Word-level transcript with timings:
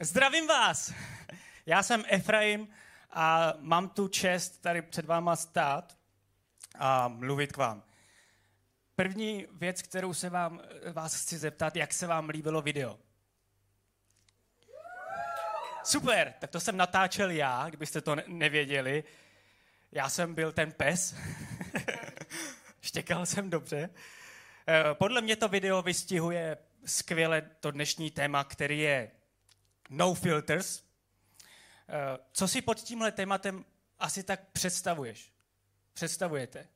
Zdravím 0.00 0.46
vás! 0.46 0.92
Já 1.66 1.82
jsem 1.82 2.04
Efraim 2.08 2.68
a 3.10 3.52
mám 3.58 3.88
tu 3.88 4.08
čest 4.08 4.62
tady 4.62 4.82
před 4.82 5.04
váma 5.04 5.36
stát 5.36 5.98
a 6.78 7.08
mluvit 7.08 7.52
k 7.52 7.56
vám. 7.56 7.82
První 8.96 9.46
věc, 9.52 9.82
kterou 9.82 10.14
se 10.14 10.30
vám, 10.30 10.60
vás 10.92 11.22
chci 11.22 11.38
zeptat, 11.38 11.76
jak 11.76 11.92
se 11.92 12.06
vám 12.06 12.28
líbilo 12.28 12.62
video. 12.62 12.98
Super, 15.84 16.34
tak 16.38 16.50
to 16.50 16.60
jsem 16.60 16.76
natáčel 16.76 17.30
já, 17.30 17.68
kdybyste 17.68 18.00
to 18.00 18.16
nevěděli. 18.26 19.04
Já 19.92 20.08
jsem 20.08 20.34
byl 20.34 20.52
ten 20.52 20.72
pes. 20.72 21.14
Štěkal 22.80 23.26
jsem 23.26 23.50
dobře. 23.50 23.90
Eh, 24.68 24.94
podle 24.94 25.20
mě 25.20 25.36
to 25.36 25.48
video 25.48 25.82
vystihuje 25.82 26.58
skvěle 26.84 27.42
to 27.60 27.70
dnešní 27.70 28.10
téma, 28.10 28.44
který 28.44 28.78
je 28.78 29.10
no 29.96 30.14
filters. 30.14 30.82
Eh, 31.88 32.18
co 32.32 32.48
si 32.48 32.62
pod 32.62 32.80
tímhle 32.80 33.12
tématem 33.12 33.64
asi 33.98 34.22
tak 34.22 34.40
představuješ? 34.52 35.32
Představujete? 35.92 36.68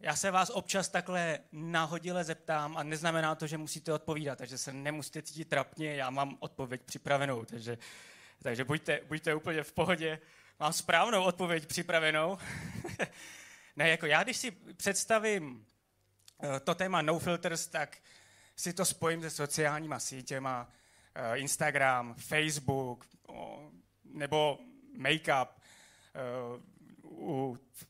Já 0.00 0.16
se 0.16 0.30
vás 0.30 0.50
občas 0.50 0.88
takhle 0.88 1.38
nahodile 1.52 2.24
zeptám 2.24 2.76
a 2.76 2.82
neznamená 2.82 3.34
to, 3.34 3.46
že 3.46 3.58
musíte 3.58 3.92
odpovídat, 3.92 4.38
takže 4.38 4.58
se 4.58 4.72
nemusíte 4.72 5.22
cítit 5.22 5.48
trapně, 5.48 5.94
já 5.94 6.10
mám 6.10 6.36
odpověď 6.40 6.82
připravenou, 6.82 7.44
takže, 7.44 7.78
takže 8.42 8.64
buďte, 8.64 9.00
buďte 9.06 9.34
úplně 9.34 9.62
v 9.62 9.72
pohodě. 9.72 10.20
Mám 10.60 10.72
správnou 10.72 11.24
odpověď 11.24 11.66
připravenou. 11.66 12.38
ne, 13.76 13.88
jako 13.88 14.06
já, 14.06 14.22
když 14.22 14.36
si 14.36 14.50
představím 14.50 15.66
eh, 16.42 16.60
to 16.60 16.74
téma 16.74 17.02
no 17.02 17.18
filters, 17.18 17.66
tak 17.66 17.98
si 18.58 18.72
to 18.72 18.84
spojím 18.84 19.22
se 19.22 19.30
sociálníma 19.30 20.00
sítěma, 20.00 20.72
eh, 21.14 21.38
Instagram, 21.38 22.14
Facebook, 22.14 23.06
nebo 24.04 24.58
make-up, 24.96 25.48
eh, 26.14 26.68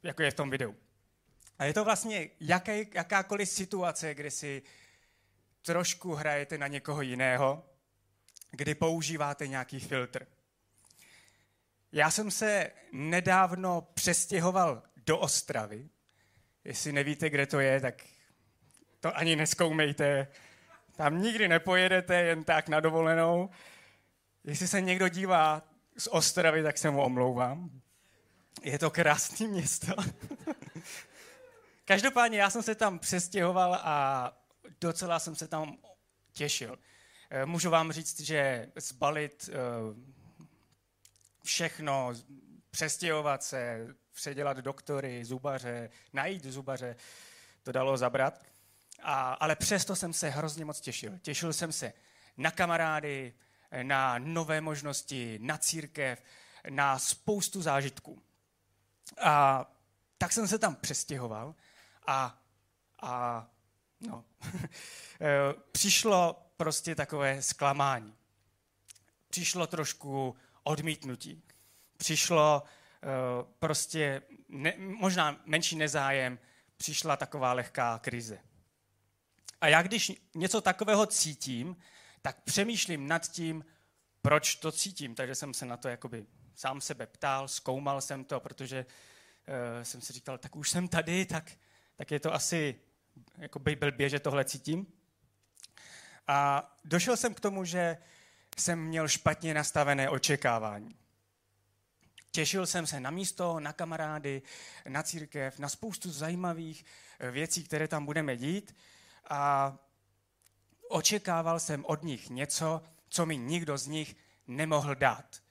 jako 0.03 0.23
je 0.23 0.31
v 0.31 0.35
tom 0.35 0.51
videu. 0.51 0.77
A 1.59 1.65
je 1.65 1.75
to 1.75 1.85
vlastně 1.85 2.31
jaké, 2.41 2.85
jakákoliv 2.95 3.49
situace, 3.49 4.15
kdy 4.15 4.31
si 4.31 4.63
trošku 5.63 6.15
hrajete 6.15 6.59
na 6.59 6.67
někoho 6.67 7.03
jiného, 7.03 7.65
kdy 8.51 8.75
používáte 8.75 9.49
nějaký 9.49 9.81
filtr. 9.81 10.27
Já 11.93 12.11
jsem 12.11 12.31
se 12.31 12.71
nedávno 12.93 13.89
přestěhoval 13.95 14.83
do 14.97 15.19
Ostravy. 15.19 15.89
Jestli 16.65 16.93
nevíte, 16.93 17.31
kde 17.31 17.47
to 17.47 17.61
je, 17.61 17.81
tak 17.81 18.05
to 19.01 19.17
ani 19.17 19.37
neskoumejte. 19.37 20.29
Tam 20.99 21.23
nikdy 21.23 21.49
nepojedete 21.49 22.15
jen 22.15 22.45
tak 22.45 22.69
na 22.69 22.81
dovolenou. 22.81 23.51
Jestli 24.45 24.69
se 24.69 24.81
někdo 24.81 25.09
dívá 25.09 25.63
z 25.99 26.07
Ostravy, 26.07 26.63
tak 26.63 26.79
se 26.79 26.91
mu 26.91 27.03
omlouvám. 27.03 27.81
Je 28.63 28.79
to 28.79 28.91
krásné 28.91 29.47
město. 29.47 29.95
Každopádně 31.85 32.39
já 32.39 32.51
jsem 32.51 32.63
se 32.63 32.75
tam 32.75 32.99
přestěhoval 32.99 33.75
a 33.75 34.33
docela 34.81 35.19
jsem 35.19 35.37
se 35.37 35.49
tam 35.49 35.79
těšil. 36.33 36.79
Eh, 37.31 37.47
můžu 37.47 37.71
vám 37.71 37.93
říct, 37.93 38.21
že 38.21 38.73
zbalit 38.77 39.51
eh, 39.53 39.57
všechno, 41.45 42.13
přestěhovat 42.71 43.43
se, 43.43 43.87
předělat 44.13 44.57
doktory, 44.57 45.25
zubaře, 45.25 45.91
najít 46.13 46.45
zubaře, 46.45 46.97
to 47.63 47.73
dalo 47.73 47.97
zabrat. 47.97 48.43
A, 49.03 49.33
ale 49.33 49.57
přesto 49.57 49.97
jsem 49.97 50.13
se 50.13 50.29
hrozně 50.29 50.65
moc 50.65 50.81
těšil. 50.81 51.19
Těšil 51.19 51.53
jsem 51.53 51.73
se 51.73 51.93
na 52.37 52.51
kamarády, 52.51 53.35
na 53.83 54.19
nové 54.19 54.61
možnosti, 54.61 55.39
na 55.43 55.59
církev, 55.59 56.23
na 56.71 56.99
spoustu 56.99 57.63
zážitků. 57.63 58.23
A 59.21 59.65
tak 60.19 60.33
jsem 60.33 60.49
se 60.49 60.59
tam 60.59 60.77
přestěhoval 60.77 61.55
a, 62.07 62.43
a 63.03 63.47
no, 64.01 64.25
přišlo 65.73 66.47
prostě 66.57 66.95
takové 66.95 67.43
zklamání. 67.43 68.15
Přišlo 69.29 69.67
trošku 69.67 70.37
odmítnutí. 70.63 71.43
Přišlo 71.97 72.63
uh, 72.63 73.53
prostě 73.59 74.23
ne, 74.49 74.75
možná 74.79 75.41
menší 75.45 75.77
nezájem, 75.77 76.39
přišla 76.77 77.17
taková 77.17 77.53
lehká 77.53 77.99
krize. 77.99 78.39
A 79.61 79.69
já 79.69 79.83
když 79.83 80.13
něco 80.35 80.61
takového 80.61 81.07
cítím, 81.07 81.77
tak 82.23 82.41
přemýšlím 82.41 83.09
nad 83.09 83.29
tím, 83.29 83.65
proč 84.23 84.55
to 84.55 84.73
cítím. 84.73 85.15
Takže 85.15 85.35
jsem 85.35 85.55
se 85.55 85.67
na 85.67 85.77
to 85.77 85.89
jakoby 85.89 86.27
sám 86.55 86.81
sebe 86.81 87.07
ptal, 87.07 87.49
zkoumal 87.49 88.01
jsem 88.01 88.25
to, 88.25 88.41
protože 88.41 88.87
uh, 88.87 89.83
jsem 89.83 90.01
si 90.01 90.13
říkal, 90.13 90.39
tak 90.39 90.57
už 90.57 90.71
jsem 90.71 90.89
tady, 90.89 91.27
tak, 91.27 91.53
tak 91.97 92.11
je 92.11 92.21
to 92.21 92.35
asi 92.35 92.81
jako 93.39 93.59
blbě, 93.59 94.09
že 94.09 94.21
tohle 94.21 94.45
cítím. 94.45 94.87
A 96.27 96.71
došel 96.85 97.17
jsem 97.17 97.35
k 97.35 97.41
tomu, 97.41 97.65
že 97.65 97.99
jsem 98.59 98.79
měl 98.79 99.09
špatně 99.09 99.55
nastavené 99.55 100.09
očekávání. 100.11 100.97
Těšil 102.31 102.67
jsem 102.67 102.87
se 102.87 103.01
na 103.01 103.11
místo, 103.11 103.61
na 103.61 103.73
kamarády, 103.73 104.43
na 104.89 105.03
církev, 105.03 105.59
na 105.59 105.69
spoustu 105.69 106.11
zajímavých 106.11 106.85
eh, 107.19 107.31
věcí, 107.31 107.65
které 107.65 107.89
tam 107.89 108.07
budeme 108.07 108.37
dít 108.37 108.77
a 109.29 109.75
očekával 110.89 111.61
jsem 111.61 111.85
od 111.85 112.03
nich 112.03 112.31
něco, 112.31 112.83
co 113.09 113.27
mi 113.27 113.37
nikdo 113.37 113.79
z 113.79 113.87
nich 113.87 114.17
nemohl 114.47 114.95
dát. 114.95 115.43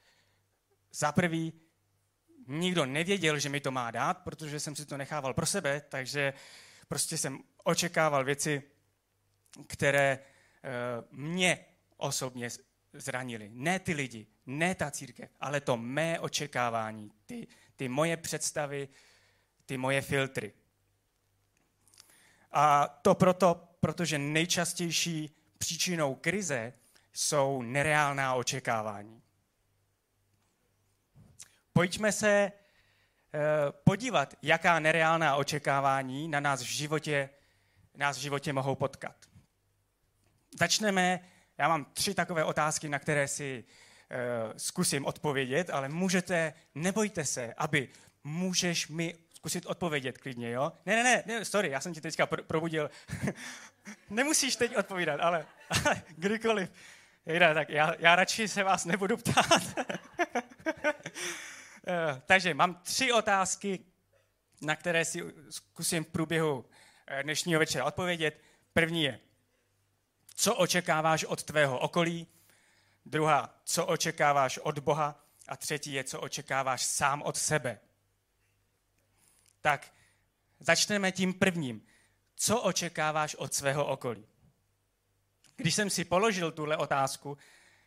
Za 0.92 1.12
prvý, 1.12 1.54
nikdo 2.48 2.86
nevěděl, 2.86 3.40
že 3.40 3.50
mi 3.50 3.60
to 3.60 3.72
má 3.72 3.92
dát, 3.92 4.18
protože 4.18 4.60
jsem 4.60 4.76
si 4.76 4.86
to 4.86 4.98
nechával 4.98 5.34
pro 5.34 5.46
sebe, 5.46 5.82
takže 5.82 6.34
prostě 6.88 7.18
jsem 7.18 7.44
očekával 7.64 8.24
věci, 8.24 8.64
které 9.68 10.20
uh, 10.20 11.20
mě 11.20 11.66
osobně 11.98 12.50
zranili. 12.94 13.50
Ne 13.54 13.80
ty 13.80 13.94
lidi, 13.94 14.28
ne 14.46 14.76
ta 14.76 14.92
církev, 14.92 15.30
ale 15.40 15.62
to 15.62 15.78
mé 15.78 16.20
očekávání, 16.20 17.12
ty, 17.26 17.48
ty 17.76 17.90
moje 17.90 18.18
představy, 18.18 18.90
ty 19.66 19.78
moje 19.78 20.02
filtry. 20.02 20.54
A 22.52 22.88
to 22.88 23.16
proto, 23.16 23.67
protože 23.80 24.18
nejčastější 24.18 25.36
příčinou 25.58 26.16
krize 26.16 26.74
jsou 27.14 27.62
nereálná 27.62 28.36
očekávání. 28.36 29.22
Pojďme 31.74 32.12
se 32.12 32.30
eh, 32.30 32.52
podívat, 33.84 34.34
jaká 34.42 34.80
nereálná 34.80 35.36
očekávání 35.36 36.28
na 36.28 36.40
nás 36.40 36.62
v 36.62 36.66
životě, 36.66 37.30
nás 37.96 38.18
v 38.18 38.22
životě 38.22 38.54
mohou 38.54 38.76
potkat. 38.76 39.16
Začneme 40.60 41.20
já 41.58 41.68
mám 41.68 41.86
tři 41.86 42.14
takové 42.14 42.44
otázky, 42.44 42.90
na 42.90 43.00
které 43.00 43.28
si 43.28 43.64
uh, 43.64 44.54
zkusím 44.58 45.06
odpovědět, 45.06 45.70
ale 45.70 45.90
můžete, 45.90 46.54
nebojte 46.76 47.26
se, 47.26 47.54
aby 47.58 47.90
můžeš 48.24 48.88
mi 48.88 49.16
zkusit 49.48 49.66
odpovědět 49.66 50.18
klidně, 50.18 50.52
jo? 50.52 50.72
Ne, 50.86 50.96
ne, 50.96 51.04
ne, 51.04 51.24
ne 51.26 51.46
sorry, 51.46 51.70
já 51.70 51.82
jsem 51.82 51.94
ti 51.94 52.02
teďka 52.02 52.26
pr- 52.26 52.44
probudil. 52.44 52.92
Nemusíš 54.10 54.56
teď 54.56 54.78
odpovídat, 54.78 55.20
ale, 55.20 55.46
kdykoliv. 56.08 56.70
Jde, 57.26 57.54
tak 57.54 57.70
já, 57.70 57.94
já 58.00 58.16
radši 58.16 58.48
se 58.48 58.64
vás 58.64 58.86
nebudu 58.86 59.18
ptát. 59.18 59.62
Eh, 61.90 62.22
takže 62.26 62.54
mám 62.54 62.76
tři 62.76 63.12
otázky, 63.12 63.86
na 64.62 64.76
které 64.76 65.06
si 65.06 65.24
zkusím 65.50 66.04
v 66.04 66.08
průběhu 66.08 66.66
eh, 67.08 67.24
dnešního 67.24 67.60
večera 67.60 67.86
odpovědět. 67.86 68.42
První 68.74 69.04
je, 69.04 69.20
co 70.36 70.56
očekáváš 70.56 71.24
od 71.24 71.44
tvého 71.44 71.80
okolí, 71.80 72.28
druhá, 73.06 73.60
co 73.64 73.86
očekáváš 73.86 74.58
od 74.58 74.80
Boha 74.80 75.24
a 75.48 75.58
třetí 75.58 75.94
je, 75.94 76.04
co 76.04 76.22
očekáváš 76.22 76.86
sám 76.86 77.22
od 77.22 77.38
sebe. 77.38 77.80
Tak 79.62 79.94
začneme 80.60 81.12
tím 81.12 81.34
prvním. 81.34 81.86
Co 82.36 82.62
očekáváš 82.62 83.36
od 83.36 83.54
svého 83.54 83.86
okolí? 83.86 84.28
Když 85.56 85.76
jsem 85.76 85.90
si 85.90 86.06
položil 86.06 86.52
tuhle 86.52 86.78
otázku, 86.78 87.38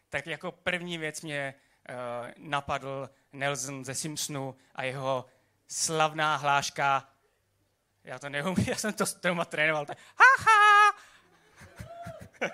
tak 0.08 0.26
jako 0.26 0.52
první 0.52 0.98
věc 0.98 1.22
mě 1.22 1.54
uh, 1.88 1.94
napadl 2.36 3.10
Nelson 3.32 3.84
ze 3.84 3.94
Simpsonu 3.94 4.56
a 4.74 4.82
jeho 4.82 5.26
slavná 5.68 6.36
hláška, 6.36 7.08
já 8.04 8.18
to 8.18 8.28
neumím, 8.28 8.64
já 8.68 8.76
jsem 8.76 8.92
to 8.92 9.04
doma 9.22 9.44
trénoval, 9.44 9.86
tak 9.86 9.98
ha, 10.16 10.24
ha, 10.44 10.94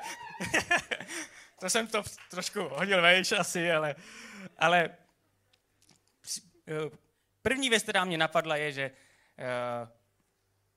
to 1.60 1.70
jsem 1.70 1.86
to 1.86 2.02
trošku 2.30 2.60
hodil 2.60 3.02
vejš 3.02 3.32
asi, 3.32 3.72
ale, 3.72 3.94
ale 4.58 4.96
první 7.42 7.70
věc, 7.70 7.82
která 7.82 8.04
mě 8.04 8.18
napadla, 8.18 8.56
je, 8.56 8.72
že 8.72 8.82
eh, 8.82 9.05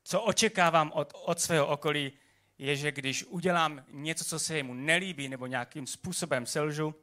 co 0.03 0.21
očekávám 0.21 0.91
od, 0.91 1.13
od 1.15 1.39
svého 1.39 1.67
okolí, 1.67 2.11
je, 2.57 2.75
že 2.75 2.91
když 2.91 3.23
udělám 3.23 3.85
něco, 3.91 4.25
co 4.25 4.39
se 4.39 4.57
jemu 4.57 4.73
nelíbí, 4.73 5.29
nebo 5.29 5.47
nějakým 5.47 5.87
způsobem 5.87 6.45
selžu, 6.45 6.95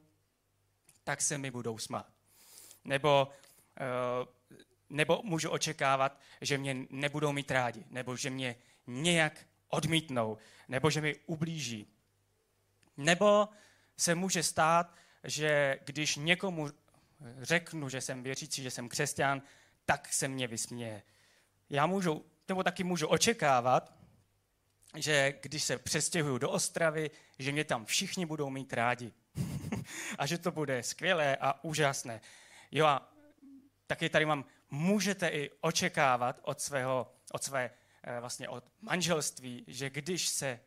tak 1.03 1.21
se 1.21 1.37
mi 1.37 1.51
budou 1.51 1.77
smát. 1.77 2.07
Nebo, 2.85 3.27
uh, 3.27 4.27
nebo 4.89 5.21
můžu 5.23 5.49
očekávat, 5.49 6.19
že 6.41 6.57
mě 6.57 6.77
nebudou 6.89 7.31
mít 7.31 7.51
rádi, 7.51 7.85
nebo 7.89 8.15
že 8.15 8.29
mě 8.29 8.55
nějak 8.87 9.45
odmítnou, 9.67 10.37
nebo 10.67 10.89
že 10.89 11.01
mi 11.01 11.15
ublíží. 11.25 11.87
Nebo 12.97 13.49
se 13.97 14.15
může 14.15 14.43
stát, 14.43 14.95
že 15.23 15.79
když 15.85 16.15
někomu 16.15 16.69
řeknu, 17.41 17.89
že 17.89 18.01
jsem 18.01 18.23
věřící, 18.23 18.63
že 18.63 18.71
jsem 18.71 18.89
křesťan, 18.89 19.41
tak 19.85 20.13
se 20.13 20.27
mě 20.27 20.47
vysměje. 20.47 21.03
Já 21.69 21.85
můžu, 21.85 22.25
nebo 22.47 22.63
taky 22.63 22.83
můžu 22.83 23.07
očekávat, 23.07 23.93
že 24.95 25.33
když 25.41 25.63
se 25.63 25.77
přestěhuju 25.77 26.37
do 26.37 26.49
Ostravy, 26.49 27.11
že 27.39 27.51
mě 27.51 27.63
tam 27.63 27.85
všichni 27.85 28.25
budou 28.25 28.49
mít 28.49 28.73
rádi. 28.73 29.13
a 30.17 30.25
že 30.25 30.37
to 30.37 30.51
bude 30.51 30.83
skvělé 30.83 31.35
a 31.35 31.63
úžasné. 31.63 32.21
Jo 32.71 32.85
a 32.85 33.13
taky 33.87 34.09
tady 34.09 34.25
mám, 34.25 34.45
můžete 34.69 35.27
i 35.27 35.51
očekávat 35.61 36.39
od 36.41 36.61
svého, 36.61 37.13
od 37.31 37.43
své, 37.43 37.71
eh, 38.03 38.19
vlastně 38.19 38.49
od 38.49 38.63
manželství, 38.81 39.63
že 39.67 39.89
když 39.89 40.27
se, 40.27 40.59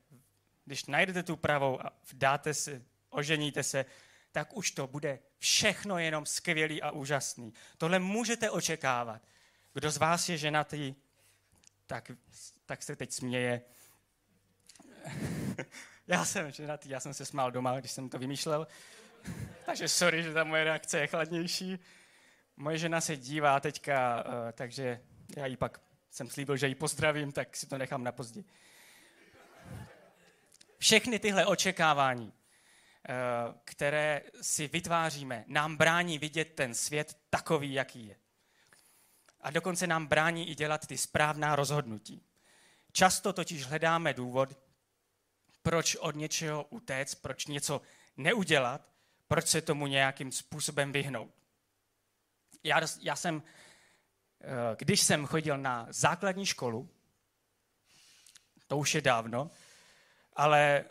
když 0.65 0.85
najdete 0.85 1.23
tu 1.23 1.37
pravou 1.37 1.87
a 1.87 1.93
vdáte 2.13 2.55
se, 2.55 2.83
oženíte 3.11 3.63
se, 3.63 3.85
tak 4.33 4.57
už 4.57 4.71
to 4.71 4.87
bude 4.87 5.19
všechno 5.39 5.99
jenom 5.99 6.27
skvělý 6.27 6.83
a 6.83 6.91
úžasný. 6.91 7.55
Tohle 7.79 7.99
můžete 7.99 8.51
očekávat. 8.51 9.23
Kdo 9.73 9.91
z 9.91 9.97
vás 9.97 10.29
je 10.29 10.39
ženatý, 10.39 10.95
tak, 11.87 12.11
tak 12.67 12.83
se 12.83 12.97
teď 12.97 13.13
směje. 13.13 13.63
já 16.07 16.25
jsem 16.25 16.51
ženatý, 16.51 16.89
já 16.89 17.01
jsem 17.01 17.15
se 17.15 17.27
smál 17.27 17.51
doma, 17.51 17.81
když 17.81 17.91
jsem 17.91 18.09
to 18.09 18.19
vymýšlel. 18.19 18.67
takže 19.67 19.89
sorry, 19.89 20.23
že 20.23 20.33
ta 20.33 20.45
moje 20.45 20.65
reakce 20.65 21.01
je 21.01 21.07
chladnější. 21.07 21.79
Moje 22.57 22.79
žena 22.79 23.01
se 23.01 23.17
dívá 23.17 23.61
teďka, 23.61 24.25
eh, 24.27 24.53
takže 24.53 25.01
já 25.37 25.47
jí 25.47 25.57
pak 25.57 25.81
jsem 26.11 26.31
slíbil, 26.31 26.57
že 26.57 26.69
ji 26.69 26.75
pozdravím, 26.75 27.33
tak 27.33 27.57
si 27.57 27.67
to 27.67 27.79
nechám 27.79 28.05
na 28.05 28.13
později. 28.13 28.45
Všechny 30.79 31.19
tyhle 31.19 31.47
očekávání, 31.47 32.33
eh, 33.09 33.15
které 33.65 34.23
si 34.41 34.69
vytváříme, 34.69 35.45
nám 35.47 35.77
brání 35.77 36.19
vidět 36.19 36.55
ten 36.55 36.75
svět 36.75 37.19
takový, 37.31 37.73
jaký 37.73 38.07
je. 38.07 38.17
A 39.43 39.51
dokonce 39.51 39.87
nám 39.87 40.07
brání 40.07 40.51
i 40.51 40.55
dělat 40.55 40.87
ty 40.87 40.99
správná 40.99 41.57
rozhodnutí. 41.57 42.23
Často 42.93 43.33
totiž 43.33 43.65
hledáme 43.67 44.15
důvod, 44.15 44.59
proč 45.63 45.97
od 45.97 46.17
něčeho 46.17 46.65
utéct, 46.65 47.15
proč 47.15 47.47
něco 47.47 47.81
neudělat, 48.17 48.81
proč 49.29 49.47
se 49.47 49.63
tomu 49.63 49.87
nějakým 49.87 50.33
způsobem 50.33 50.93
vyhnout. 50.93 51.31
Já, 52.65 52.81
já 53.01 53.17
jsem, 53.17 53.43
eh, 54.41 54.47
když 54.79 55.01
jsem 55.01 55.27
chodil 55.27 55.59
na 55.59 55.87
základní 55.91 56.47
školu, 56.47 56.89
to 58.67 58.79
už 58.79 58.95
je 58.95 59.01
dávno, 59.01 59.51
ale 60.33 60.85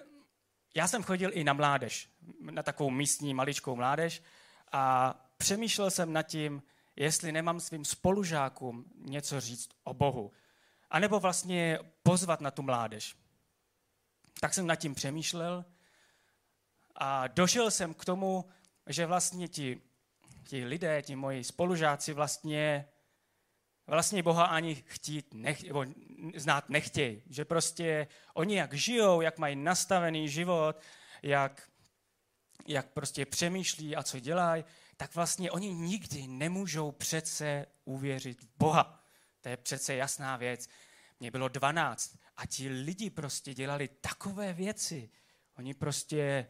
já 0.75 0.87
jsem 0.87 1.03
chodil 1.03 1.31
i 1.33 1.43
na 1.43 1.53
mládež, 1.53 2.09
na 2.39 2.63
takovou 2.63 2.89
místní 2.89 3.33
maličkou 3.33 3.75
mládež 3.75 4.23
a 4.71 5.13
přemýšlel 5.37 5.91
jsem 5.91 6.13
nad 6.13 6.23
tím, 6.23 6.63
jestli 6.99 7.31
nemám 7.31 7.59
svým 7.59 7.85
spolužákům 7.85 8.85
něco 8.95 9.41
říct 9.41 9.69
o 9.83 9.93
Bohu. 9.93 10.31
A 10.89 10.99
nebo 10.99 11.19
vlastně 11.19 11.79
pozvat 12.03 12.41
na 12.41 12.51
tu 12.51 12.61
mládež. 12.61 13.15
Tak 14.39 14.53
jsem 14.53 14.67
nad 14.67 14.75
tím 14.75 14.95
přemýšlel 14.95 15.65
a 16.95 17.27
došel 17.27 17.71
jsem 17.71 17.93
k 17.93 18.05
tomu, 18.05 18.45
že 18.87 19.05
vlastně 19.05 19.47
ti, 19.47 19.81
ti 20.43 20.65
lidé, 20.65 21.01
ti 21.01 21.15
moji 21.15 21.43
spolužáci 21.43 22.13
vlastně, 22.13 22.87
vlastně 23.87 24.23
Boha 24.23 24.45
ani 24.45 24.75
chtít, 24.75 25.33
nech, 25.33 25.63
nebo 25.63 25.85
znát 26.35 26.69
nechtějí. 26.69 27.23
Že 27.29 27.45
prostě 27.45 28.07
oni 28.33 28.57
jak 28.57 28.73
žijou, 28.73 29.21
jak 29.21 29.37
mají 29.37 29.55
nastavený 29.55 30.29
život, 30.29 30.81
jak, 31.21 31.69
jak 32.67 32.87
prostě 32.87 33.25
přemýšlí 33.25 33.95
a 33.95 34.03
co 34.03 34.19
dělají, 34.19 34.63
tak 34.99 35.15
vlastně 35.15 35.51
oni 35.51 35.73
nikdy 35.73 36.27
nemůžou 36.27 36.91
přece 36.91 37.65
uvěřit 37.85 38.41
v 38.41 38.47
Boha. 38.57 39.03
To 39.41 39.49
je 39.49 39.57
přece 39.57 39.95
jasná 39.95 40.37
věc. 40.37 40.69
Mně 41.19 41.31
bylo 41.31 41.47
12 41.47 42.17
a 42.37 42.45
ti 42.45 42.69
lidi 42.69 43.09
prostě 43.09 43.53
dělali 43.53 43.87
takové 43.87 44.53
věci. 44.53 45.09
Oni 45.57 45.73
prostě 45.73 46.47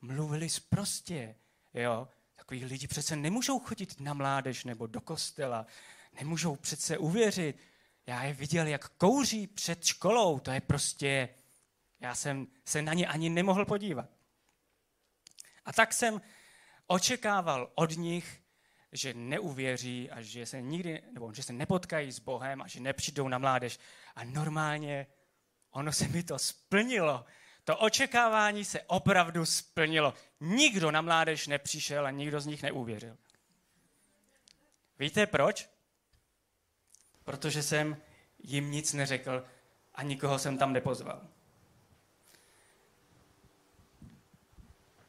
mluvili 0.00 0.48
sprostě. 0.48 1.36
Jo? 1.74 2.08
Takový 2.34 2.64
lidi 2.64 2.86
přece 2.86 3.16
nemůžou 3.16 3.58
chodit 3.58 4.00
na 4.00 4.14
mládež 4.14 4.64
nebo 4.64 4.86
do 4.86 5.00
kostela. 5.00 5.66
Nemůžou 6.12 6.56
přece 6.56 6.98
uvěřit. 6.98 7.56
Já 8.06 8.24
je 8.24 8.34
viděl, 8.34 8.66
jak 8.66 8.88
kouří 8.88 9.46
před 9.46 9.84
školou. 9.84 10.38
To 10.38 10.50
je 10.50 10.60
prostě... 10.60 11.28
Já 12.00 12.14
jsem 12.14 12.46
se 12.64 12.82
na 12.82 12.94
ně 12.94 13.06
ani 13.06 13.30
nemohl 13.30 13.64
podívat. 13.64 14.10
A 15.64 15.72
tak 15.72 15.92
jsem 15.92 16.20
očekával 16.86 17.72
od 17.74 17.90
nich, 17.96 18.42
že 18.92 19.14
neuvěří 19.14 20.10
a 20.10 20.22
že 20.22 20.46
se 20.46 20.62
nikdy, 20.62 21.02
nebo 21.12 21.32
že 21.34 21.42
se 21.42 21.52
nepotkají 21.52 22.12
s 22.12 22.18
Bohem 22.18 22.62
a 22.62 22.68
že 22.68 22.80
nepřijdou 22.80 23.28
na 23.28 23.38
mládež. 23.38 23.78
A 24.16 24.24
normálně 24.24 25.06
ono 25.70 25.92
se 25.92 26.08
mi 26.08 26.22
to 26.22 26.38
splnilo. 26.38 27.24
To 27.64 27.76
očekávání 27.76 28.64
se 28.64 28.80
opravdu 28.80 29.46
splnilo. 29.46 30.14
Nikdo 30.40 30.90
na 30.90 31.00
mládež 31.00 31.46
nepřišel 31.46 32.06
a 32.06 32.10
nikdo 32.10 32.40
z 32.40 32.46
nich 32.46 32.62
neuvěřil. 32.62 33.16
Víte 34.98 35.26
proč? 35.26 35.68
Protože 37.24 37.62
jsem 37.62 37.96
jim 38.38 38.70
nic 38.70 38.92
neřekl 38.92 39.44
a 39.94 40.02
nikoho 40.02 40.38
jsem 40.38 40.58
tam 40.58 40.72
nepozval. 40.72 41.28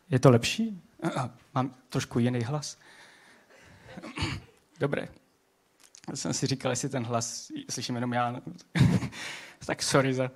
Je 0.09 0.19
to 0.19 0.29
lepší? 0.29 0.81
Mám 1.53 1.75
trošku 1.89 2.19
jiný 2.19 2.43
hlas. 2.43 2.77
Dobré. 4.79 5.07
Já 6.09 6.15
jsem 6.15 6.33
si 6.33 6.47
říkal, 6.47 6.71
jestli 6.71 6.89
ten 6.89 7.05
hlas 7.05 7.51
slyším 7.69 7.95
jenom 7.95 8.13
já. 8.13 8.35
tak 9.65 9.83
sorry 9.83 10.13
za... 10.13 10.31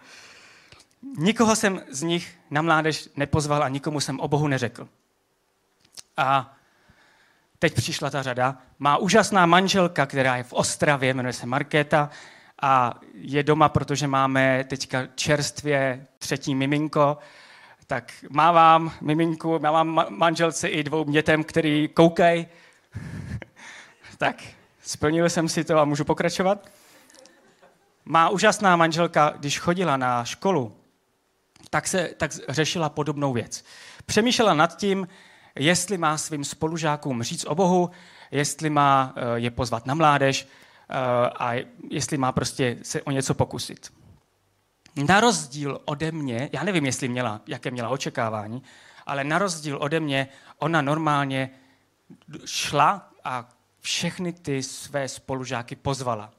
Nikoho 1.17 1.55
jsem 1.55 1.81
z 1.89 2.01
nich 2.01 2.39
na 2.49 2.61
mládež 2.61 3.09
nepozval 3.15 3.63
a 3.63 3.69
nikomu 3.69 3.99
jsem 3.99 4.19
o 4.19 4.27
Bohu 4.27 4.47
neřekl. 4.47 4.89
A 6.17 6.57
teď 7.59 7.73
přišla 7.73 8.09
ta 8.09 8.23
řada. 8.23 8.57
Má 8.79 8.97
úžasná 8.97 9.45
manželka, 9.45 10.05
která 10.05 10.37
je 10.37 10.43
v 10.43 10.53
Ostravě, 10.53 11.13
jmenuje 11.13 11.33
se 11.33 11.45
Markéta 11.45 12.09
a 12.61 12.99
je 13.13 13.43
doma, 13.43 13.69
protože 13.69 14.07
máme 14.07 14.63
teďka 14.63 15.07
čerstvě 15.15 16.07
třetí 16.17 16.55
miminko, 16.55 17.17
tak 17.87 18.13
mávám 18.29 18.91
miminku, 19.01 19.59
mávám 19.59 20.05
manželce 20.09 20.67
i 20.67 20.83
dvou 20.83 21.03
dětem, 21.11 21.43
který 21.43 21.87
koukají. 21.87 22.47
tak 24.17 24.43
splnil 24.81 25.29
jsem 25.29 25.49
si 25.49 25.63
to 25.63 25.77
a 25.77 25.85
můžu 25.85 26.03
pokračovat. 26.03 26.71
Má 28.05 28.29
úžasná 28.29 28.75
manželka, 28.75 29.33
když 29.37 29.59
chodila 29.59 29.97
na 29.97 30.25
školu, 30.25 30.75
tak, 31.69 31.87
se, 31.87 32.09
tak 32.17 32.31
řešila 32.49 32.89
podobnou 32.89 33.33
věc. 33.33 33.65
Přemýšlela 34.05 34.53
nad 34.53 34.77
tím, 34.77 35.07
jestli 35.55 35.97
má 35.97 36.17
svým 36.17 36.43
spolužákům 36.43 37.23
říct 37.23 37.45
o 37.45 37.55
Bohu, 37.55 37.89
jestli 38.31 38.69
má 38.69 39.13
eh, 39.15 39.21
je 39.35 39.51
pozvat 39.51 39.85
na 39.85 39.93
mládež 39.93 40.47
eh, 40.89 40.95
a 41.39 41.65
jestli 41.89 42.17
má 42.17 42.31
prostě 42.31 42.77
se 42.81 43.01
o 43.01 43.11
něco 43.11 43.33
pokusit. 43.33 43.91
Na 44.97 45.19
rozdíl 45.19 45.81
ode 45.85 46.11
mě, 46.11 46.49
já 46.53 46.63
nevím, 46.63 46.85
jestli 46.85 47.07
měla, 47.07 47.41
jaké 47.47 47.71
měla 47.71 47.89
očekávání, 47.89 48.63
ale 49.05 49.23
na 49.23 49.37
rozdíl 49.37 49.77
ode 49.81 49.99
mě, 49.99 50.27
ona 50.57 50.81
normálně 50.81 51.49
šla 52.45 53.11
a 53.23 53.49
všechny 53.79 54.33
ty 54.33 54.63
své 54.63 55.07
spolužáky 55.07 55.75
pozvala. 55.75 56.33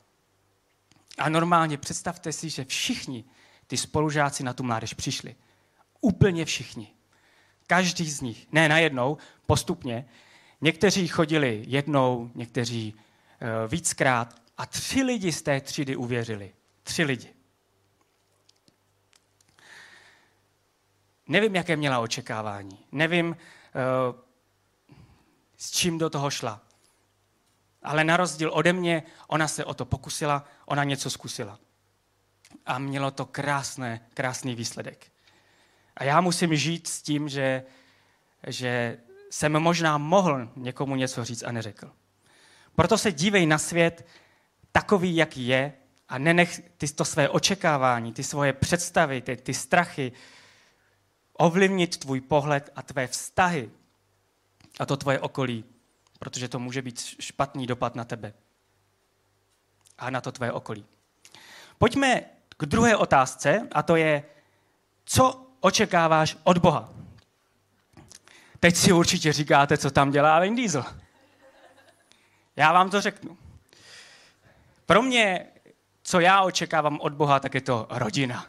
A 1.18 1.28
normálně 1.28 1.78
představte 1.78 2.32
si, 2.32 2.50
že 2.50 2.64
všichni 2.64 3.24
ty 3.66 3.76
spolužáci 3.76 4.42
na 4.44 4.52
tu 4.52 4.62
mládež 4.62 4.94
přišli. 4.94 5.36
Úplně 6.00 6.44
všichni. 6.44 6.92
Každý 7.66 8.10
z 8.10 8.20
nich. 8.20 8.46
Ne 8.52 8.68
najednou, 8.68 9.16
postupně. 9.46 10.08
Někteří 10.60 11.08
chodili 11.08 11.64
jednou, 11.66 12.30
někteří 12.34 12.94
uh, 12.94 13.70
víckrát 13.70 14.34
a 14.58 14.66
tři 14.66 15.02
lidi 15.02 15.32
z 15.32 15.42
té 15.42 15.60
třídy 15.60 15.96
uvěřili. 15.96 16.52
Tři 16.82 17.04
lidi. 17.04 17.37
Nevím, 21.28 21.56
jaké 21.56 21.76
měla 21.76 21.98
očekávání. 21.98 22.78
Nevím, 22.92 23.28
uh, 23.28 24.16
s 25.56 25.70
čím 25.70 25.98
do 25.98 26.10
toho 26.10 26.30
šla. 26.30 26.60
Ale 27.82 28.04
na 28.04 28.16
rozdíl 28.16 28.50
ode 28.54 28.72
mě, 28.72 29.02
ona 29.26 29.48
se 29.48 29.64
o 29.64 29.74
to 29.74 29.84
pokusila, 29.84 30.44
ona 30.66 30.84
něco 30.84 31.10
zkusila. 31.10 31.58
a 32.66 32.78
mělo 32.78 33.10
to 33.10 33.26
krásné, 33.26 34.08
krásný 34.14 34.54
výsledek. 34.54 35.12
A 35.96 36.04
já 36.04 36.20
musím 36.20 36.56
žít 36.56 36.86
s 36.86 37.02
tím, 37.02 37.28
že, 37.28 37.62
že 38.46 38.98
jsem 39.30 39.52
možná 39.52 39.98
mohl 39.98 40.48
někomu 40.56 40.96
něco 40.96 41.24
říct 41.24 41.42
a 41.42 41.52
neřekl. 41.52 41.92
Proto 42.74 42.98
se 42.98 43.12
dívej 43.12 43.46
na 43.46 43.58
svět 43.58 44.06
takový, 44.72 45.16
jaký 45.16 45.46
je 45.46 45.72
a 46.08 46.18
nenech 46.18 46.60
ty 46.76 46.88
to 46.88 47.04
své 47.04 47.28
očekávání, 47.28 48.12
ty 48.12 48.24
svoje 48.24 48.52
představy, 48.52 49.20
ty, 49.20 49.36
ty 49.36 49.54
strachy 49.54 50.12
ovlivnit 51.38 51.96
tvůj 51.96 52.20
pohled 52.20 52.70
a 52.76 52.82
tvé 52.82 53.06
vztahy 53.06 53.70
a 54.78 54.86
to 54.86 54.96
tvoje 54.96 55.20
okolí, 55.20 55.64
protože 56.18 56.48
to 56.48 56.58
může 56.58 56.82
být 56.82 57.00
špatný 57.00 57.66
dopad 57.66 57.94
na 57.94 58.04
tebe 58.04 58.32
a 59.98 60.10
na 60.10 60.20
to 60.20 60.32
tvé 60.32 60.52
okolí. 60.52 60.84
Pojďme 61.78 62.20
k 62.48 62.66
druhé 62.66 62.96
otázce 62.96 63.68
a 63.72 63.82
to 63.82 63.96
je, 63.96 64.22
co 65.04 65.46
očekáváš 65.60 66.36
od 66.44 66.58
Boha? 66.58 66.88
Teď 68.60 68.76
si 68.76 68.92
určitě 68.92 69.32
říkáte, 69.32 69.78
co 69.78 69.90
tam 69.90 70.10
dělá 70.10 70.40
Vin 70.40 70.56
Diesel. 70.56 70.84
Já 72.56 72.72
vám 72.72 72.90
to 72.90 73.00
řeknu. 73.00 73.38
Pro 74.86 75.02
mě, 75.02 75.46
co 76.02 76.20
já 76.20 76.42
očekávám 76.42 77.00
od 77.00 77.12
Boha, 77.12 77.40
tak 77.40 77.54
je 77.54 77.60
to 77.60 77.86
rodina. 77.90 78.46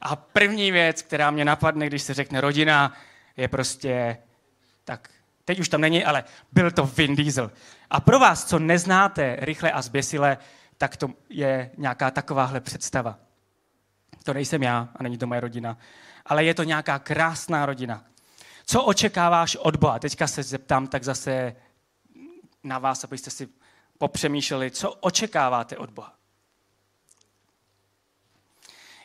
A 0.00 0.16
první 0.16 0.72
věc, 0.72 1.02
která 1.02 1.30
mě 1.30 1.44
napadne, 1.44 1.86
když 1.86 2.02
se 2.02 2.14
řekne 2.14 2.40
rodina, 2.40 2.92
je 3.36 3.48
prostě, 3.48 4.16
tak 4.84 5.10
teď 5.44 5.58
už 5.58 5.68
tam 5.68 5.80
není, 5.80 6.04
ale 6.04 6.24
byl 6.52 6.70
to 6.70 6.86
Vin 6.86 7.16
Diesel. 7.16 7.50
A 7.90 8.00
pro 8.00 8.18
vás, 8.18 8.44
co 8.44 8.58
neznáte 8.58 9.36
rychle 9.40 9.72
a 9.72 9.82
zběsile, 9.82 10.38
tak 10.78 10.96
to 10.96 11.10
je 11.28 11.70
nějaká 11.76 12.10
takováhle 12.10 12.60
představa. 12.60 13.18
To 14.24 14.34
nejsem 14.34 14.62
já 14.62 14.88
a 14.96 15.02
není 15.02 15.18
to 15.18 15.26
moje 15.26 15.40
rodina, 15.40 15.78
ale 16.26 16.44
je 16.44 16.54
to 16.54 16.62
nějaká 16.62 16.98
krásná 16.98 17.66
rodina. 17.66 18.04
Co 18.66 18.84
očekáváš 18.84 19.56
od 19.56 19.76
Boha? 19.76 19.98
Teďka 19.98 20.26
se 20.26 20.42
zeptám 20.42 20.86
tak 20.86 21.04
zase 21.04 21.56
na 22.64 22.78
vás, 22.78 23.04
abyste 23.04 23.30
si 23.30 23.48
popřemýšleli, 23.98 24.70
co 24.70 24.92
očekáváte 24.92 25.76
od 25.76 25.90
Boha. 25.90 26.17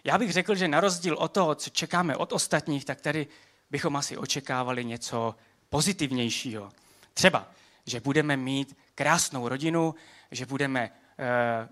Já 0.03 0.17
bych 0.17 0.31
řekl, 0.31 0.55
že 0.55 0.67
na 0.67 0.79
rozdíl 0.79 1.15
od 1.15 1.31
toho, 1.31 1.55
co 1.55 1.69
čekáme 1.69 2.17
od 2.17 2.33
ostatních, 2.33 2.86
tak 2.86 3.01
tady 3.01 3.27
bychom 3.72 3.95
asi 3.95 4.17
očekávali 4.17 4.86
něco 4.86 5.36
pozitivnějšího. 5.69 6.72
Třeba, 7.13 7.51
že 7.86 8.00
budeme 8.00 8.38
mít 8.38 8.77
krásnou 8.95 9.48
rodinu, 9.48 9.95
že 10.31 10.45
budeme 10.45 10.91
e, 11.19 11.69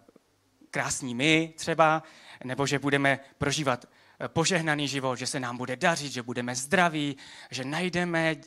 krásní 0.71 1.15
my 1.15 1.53
třeba, 1.57 2.03
nebo 2.43 2.65
že 2.65 2.79
budeme 2.79 3.19
prožívat 3.38 3.85
eh, 4.19 4.27
požehnaný 4.27 4.88
život, 4.88 5.15
že 5.15 5.27
se 5.27 5.39
nám 5.39 5.57
bude 5.57 5.75
dařit, 5.75 6.11
že 6.11 6.23
budeme 6.23 6.55
zdraví, 6.55 7.17
že 7.51 7.63
najdeme 7.63 8.35
eh, 8.35 8.41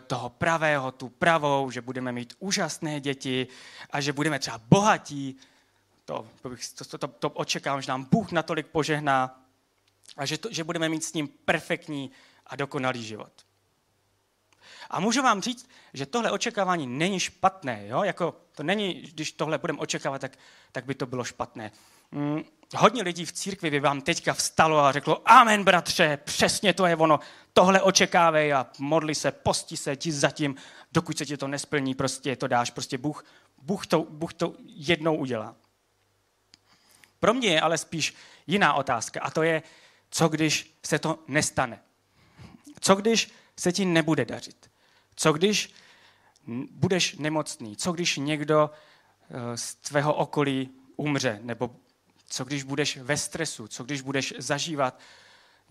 toho 0.00 0.30
pravého, 0.30 0.92
tu 0.92 1.08
pravou, 1.08 1.70
že 1.70 1.80
budeme 1.80 2.12
mít 2.12 2.34
úžasné 2.38 3.00
děti 3.00 3.46
a 3.90 4.00
že 4.00 4.12
budeme 4.12 4.38
třeba 4.38 4.60
bohatí. 4.68 5.36
To, 6.10 6.26
to, 6.90 6.98
to, 6.98 7.08
to, 7.08 7.30
očekávám, 7.30 7.82
že 7.82 7.90
nám 7.90 8.04
Bůh 8.04 8.32
natolik 8.32 8.66
požehná 8.66 9.44
a 10.16 10.26
že, 10.26 10.38
to, 10.38 10.48
že 10.52 10.64
budeme 10.64 10.88
mít 10.88 11.04
s 11.04 11.12
ním 11.12 11.28
perfektní 11.28 12.10
a 12.46 12.56
dokonalý 12.56 13.04
život. 13.04 13.32
A 14.90 15.00
můžu 15.00 15.22
vám 15.22 15.42
říct, 15.42 15.68
že 15.94 16.06
tohle 16.06 16.30
očekávání 16.30 16.86
není 16.86 17.20
špatné. 17.20 17.86
Jo? 17.86 18.02
Jako 18.02 18.36
to 18.52 18.62
není, 18.62 18.94
když 18.94 19.32
tohle 19.32 19.58
budeme 19.58 19.78
očekávat, 19.78 20.20
tak, 20.20 20.38
tak 20.72 20.84
by 20.84 20.94
to 20.94 21.06
bylo 21.06 21.24
špatné. 21.24 21.70
Hmm, 22.12 22.44
hodně 22.76 23.02
lidí 23.02 23.24
v 23.24 23.32
církvi 23.32 23.70
by 23.70 23.80
vám 23.80 24.00
teďka 24.00 24.34
vstalo 24.34 24.78
a 24.78 24.92
řeklo, 24.92 25.22
amen 25.24 25.64
bratře, 25.64 26.18
přesně 26.24 26.72
to 26.72 26.86
je 26.86 26.96
ono, 26.96 27.20
tohle 27.52 27.82
očekávej 27.82 28.52
a 28.52 28.66
modli 28.78 29.14
se, 29.14 29.30
posti 29.30 29.76
se 29.76 29.96
ti 29.96 30.12
zatím, 30.12 30.56
dokud 30.92 31.18
se 31.18 31.26
ti 31.26 31.36
to 31.36 31.48
nesplní, 31.48 31.94
prostě 31.94 32.36
to 32.36 32.48
dáš, 32.48 32.70
prostě 32.70 32.98
Bůh, 32.98 33.24
Bůh, 33.62 33.86
to, 33.86 34.06
Bůh 34.10 34.34
to 34.34 34.54
jednou 34.66 35.16
udělá. 35.16 35.56
Pro 37.20 37.34
mě 37.34 37.48
je 37.48 37.60
ale 37.60 37.78
spíš 37.78 38.14
jiná 38.46 38.74
otázka 38.74 39.20
a 39.20 39.30
to 39.30 39.42
je, 39.42 39.62
co 40.10 40.28
když 40.28 40.78
se 40.84 40.98
to 40.98 41.18
nestane? 41.28 41.82
Co 42.80 42.94
když 42.94 43.32
se 43.56 43.72
ti 43.72 43.84
nebude 43.84 44.24
dařit? 44.24 44.70
Co 45.16 45.32
když 45.32 45.74
budeš 46.70 47.16
nemocný? 47.16 47.76
Co 47.76 47.92
když 47.92 48.16
někdo 48.16 48.70
eh, 48.70 49.56
z 49.56 49.74
tvého 49.74 50.14
okolí 50.14 50.70
umře 50.96 51.38
nebo 51.42 51.76
co 52.26 52.44
když 52.44 52.62
budeš 52.62 52.96
ve 52.96 53.16
stresu? 53.16 53.68
Co 53.68 53.84
když 53.84 54.00
budeš 54.00 54.34
zažívat 54.38 55.00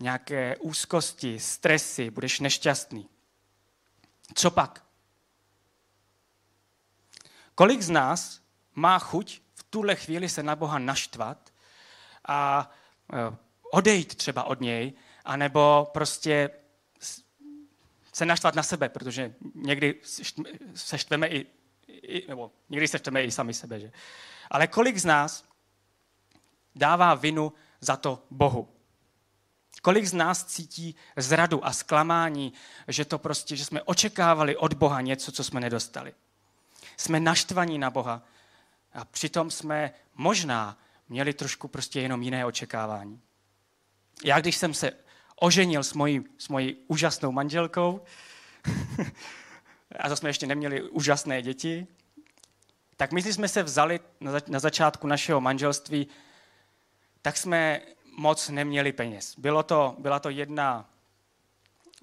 nějaké 0.00 0.56
úzkosti, 0.56 1.40
stresy, 1.40 2.10
budeš 2.10 2.40
nešťastný? 2.40 3.08
Co 4.34 4.50
pak? 4.50 4.84
Kolik 7.54 7.82
z 7.82 7.90
nás 7.90 8.40
má 8.74 8.98
chuť 8.98 9.40
tuhle 9.70 9.96
chvíli 9.96 10.28
se 10.28 10.42
na 10.42 10.56
Boha 10.56 10.78
naštvat 10.78 11.52
a 12.28 12.70
e, 13.12 13.36
odejít 13.72 14.14
třeba 14.14 14.44
od 14.44 14.60
něj, 14.60 14.92
anebo 15.24 15.90
prostě 15.92 16.50
se 18.12 18.26
naštvat 18.26 18.54
na 18.54 18.62
sebe, 18.62 18.88
protože 18.88 19.34
někdy 19.54 19.94
se 20.74 20.98
štveme 20.98 21.28
i, 21.28 21.46
i 21.86 22.28
nebo 22.28 22.50
někdy 22.68 22.88
se 22.88 22.98
štveme 22.98 23.24
i 23.24 23.30
sami 23.30 23.54
sebe, 23.54 23.80
že? 23.80 23.92
Ale 24.50 24.66
kolik 24.66 24.98
z 24.98 25.04
nás 25.04 25.44
dává 26.74 27.14
vinu 27.14 27.52
za 27.80 27.96
to 27.96 28.22
Bohu. 28.30 28.68
Kolik 29.82 30.06
z 30.06 30.12
nás 30.12 30.44
cítí 30.44 30.96
zradu 31.16 31.66
a 31.66 31.72
zklamání, 31.72 32.52
že 32.88 33.04
to 33.04 33.18
prostě, 33.18 33.56
že 33.56 33.64
jsme 33.64 33.82
očekávali 33.82 34.56
od 34.56 34.74
Boha 34.74 35.00
něco, 35.00 35.32
co 35.32 35.44
jsme 35.44 35.60
nedostali. 35.60 36.14
Jsme 36.96 37.20
naštvaní 37.20 37.78
na 37.78 37.90
Boha 37.90 38.22
a 38.92 39.04
přitom 39.04 39.50
jsme 39.50 39.92
možná 40.14 40.78
měli 41.08 41.32
trošku 41.32 41.68
prostě 41.68 42.00
jenom 42.00 42.22
jiné 42.22 42.46
očekávání. 42.46 43.20
Já, 44.24 44.40
když 44.40 44.56
jsem 44.56 44.74
se 44.74 44.92
oženil 45.36 45.84
s 45.84 45.92
mojí, 45.92 46.24
s 46.38 46.48
mojí 46.48 46.76
úžasnou 46.86 47.32
manželkou, 47.32 48.00
a 50.00 50.08
to 50.08 50.16
jsme 50.16 50.28
ještě 50.28 50.46
neměli 50.46 50.82
úžasné 50.82 51.42
děti, 51.42 51.86
tak 52.96 53.12
my 53.12 53.22
jsme 53.22 53.48
se 53.48 53.62
vzali 53.62 54.00
na 54.48 54.58
začátku 54.58 55.06
našeho 55.06 55.40
manželství 55.40 56.06
tak 57.22 57.36
jsme 57.36 57.80
moc 58.16 58.48
neměli 58.48 58.92
peněz. 58.92 59.34
Bylo 59.38 59.62
to, 59.62 59.96
byla 59.98 60.18
to 60.18 60.30
jedna 60.30 60.90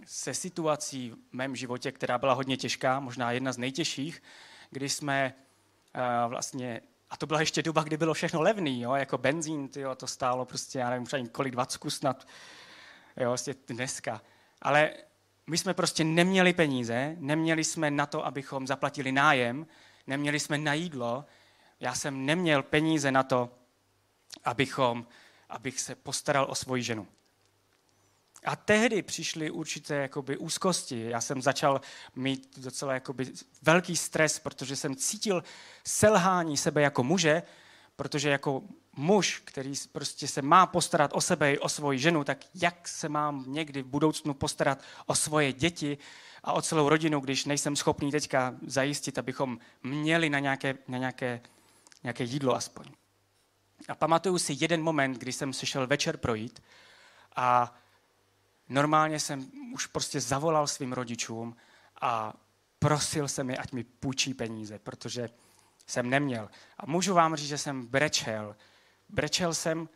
se 0.06 0.34
situací 0.34 1.12
v 1.12 1.34
mém 1.34 1.56
životě, 1.56 1.92
která 1.92 2.18
byla 2.18 2.34
hodně 2.34 2.58
těžká, 2.58 3.00
možná 3.00 3.32
jedna 3.32 3.54
z 3.54 3.58
nejtěžších, 3.58 4.24
kdy 4.70 4.90
jsme 4.90 5.34
vlastně, 6.28 6.82
a 7.10 7.18
to 7.18 7.26
byla 7.26 7.40
ještě 7.40 7.62
doba, 7.64 7.84
kdy 7.84 7.98
bylo 7.98 8.14
všechno 8.14 8.42
levný, 8.42 8.82
jo, 8.82 8.94
jako 8.94 9.18
benzín, 9.18 9.68
tyjo, 9.68 9.96
to 9.96 10.08
stálo 10.08 10.46
prostě, 10.46 10.80
já 10.80 10.90
nevím, 10.90 11.06
třeba 11.06 11.28
kolik, 11.32 11.54
20 11.54 11.82
snad, 11.90 12.28
jo, 13.18 13.28
vlastně 13.28 13.56
dneska. 13.68 14.22
Ale 14.62 14.94
my 15.48 15.58
jsme 15.58 15.74
prostě 15.74 16.04
neměli 16.04 16.54
peníze, 16.54 17.16
neměli 17.20 17.64
jsme 17.64 17.92
na 17.92 18.06
to, 18.06 18.26
abychom 18.26 18.68
zaplatili 18.68 19.12
nájem, 19.12 19.68
neměli 20.08 20.40
jsme 20.40 20.58
na 20.58 20.74
jídlo, 20.74 21.26
já 21.80 21.96
jsem 21.96 22.26
neměl 22.26 22.64
peníze 22.64 23.12
na 23.12 23.24
to, 23.24 23.50
abychom, 24.44 25.08
abych 25.50 25.80
se 25.80 25.96
postaral 25.96 26.46
o 26.50 26.56
svoji 26.56 26.84
ženu. 26.84 27.08
A 28.48 28.56
tehdy 28.56 29.02
přišly 29.02 29.52
určité 29.52 29.96
jakoby, 29.96 30.38
úzkosti. 30.38 31.10
Já 31.10 31.22
jsem 31.22 31.42
začal 31.42 31.82
mít 32.16 32.60
docela 32.60 32.94
jakoby, 32.94 33.32
velký 33.62 33.98
stres, 33.98 34.40
protože 34.40 34.76
jsem 34.76 34.96
cítil 34.96 35.44
selhání 35.84 36.58
sebe 36.58 36.82
jako 36.82 37.04
muže, 37.04 37.44
protože 37.96 38.30
jako 38.30 38.64
muž, 38.96 39.42
který 39.46 39.74
prostě 39.92 40.28
se 40.28 40.42
má 40.42 40.66
postarat 40.66 41.12
o 41.14 41.22
sebe 41.22 41.54
i 41.54 41.60
o 41.60 41.70
svoji 41.70 42.00
ženu, 42.00 42.24
tak 42.24 42.38
jak 42.56 42.88
se 42.88 43.10
mám 43.10 43.46
někdy 43.48 43.82
v 43.82 43.88
budoucnu 43.88 44.34
postarat 44.34 44.84
o 45.06 45.16
svoje 45.16 45.54
děti 45.54 45.98
a 46.44 46.54
o 46.54 46.62
celou 46.62 46.90
rodinu, 46.90 47.20
když 47.20 47.46
nejsem 47.46 47.76
schopný 47.76 48.12
teďka 48.12 48.56
zajistit, 48.68 49.18
abychom 49.18 49.60
měli 49.84 50.30
na 50.30 50.40
nějaké, 50.40 50.78
na 50.88 50.98
nějaké, 50.98 51.42
nějaké 52.04 52.24
jídlo 52.24 52.56
aspoň. 52.56 52.86
A 53.88 53.96
pamatuju 53.96 54.38
si 54.38 54.56
jeden 54.60 54.82
moment, 54.82 55.14
kdy 55.14 55.34
jsem 55.34 55.54
se 55.54 55.66
šel 55.66 55.88
večer 55.88 56.18
projít 56.18 56.64
a 57.36 57.78
normálně 58.70 59.20
jsem 59.20 59.52
už 59.74 59.86
prostě 59.86 60.22
zavolal 60.22 60.68
svým 60.68 60.94
rodičům 60.94 61.56
a 62.02 62.34
prosil 62.80 63.28
jsem 63.28 63.50
je, 63.50 63.58
ať 63.58 63.72
mi 63.72 63.84
půjčí 63.84 64.34
peníze, 64.34 64.80
protože 64.80 65.30
jsem 65.88 66.10
neměl. 66.10 66.50
A 66.78 66.86
můžu 66.86 67.14
vám 67.14 67.36
říct, 67.36 67.48
že 67.48 67.58
jsem 67.58 67.86
brečel. 67.86 68.56
Brečel 69.10 69.54
jsem 69.54 69.90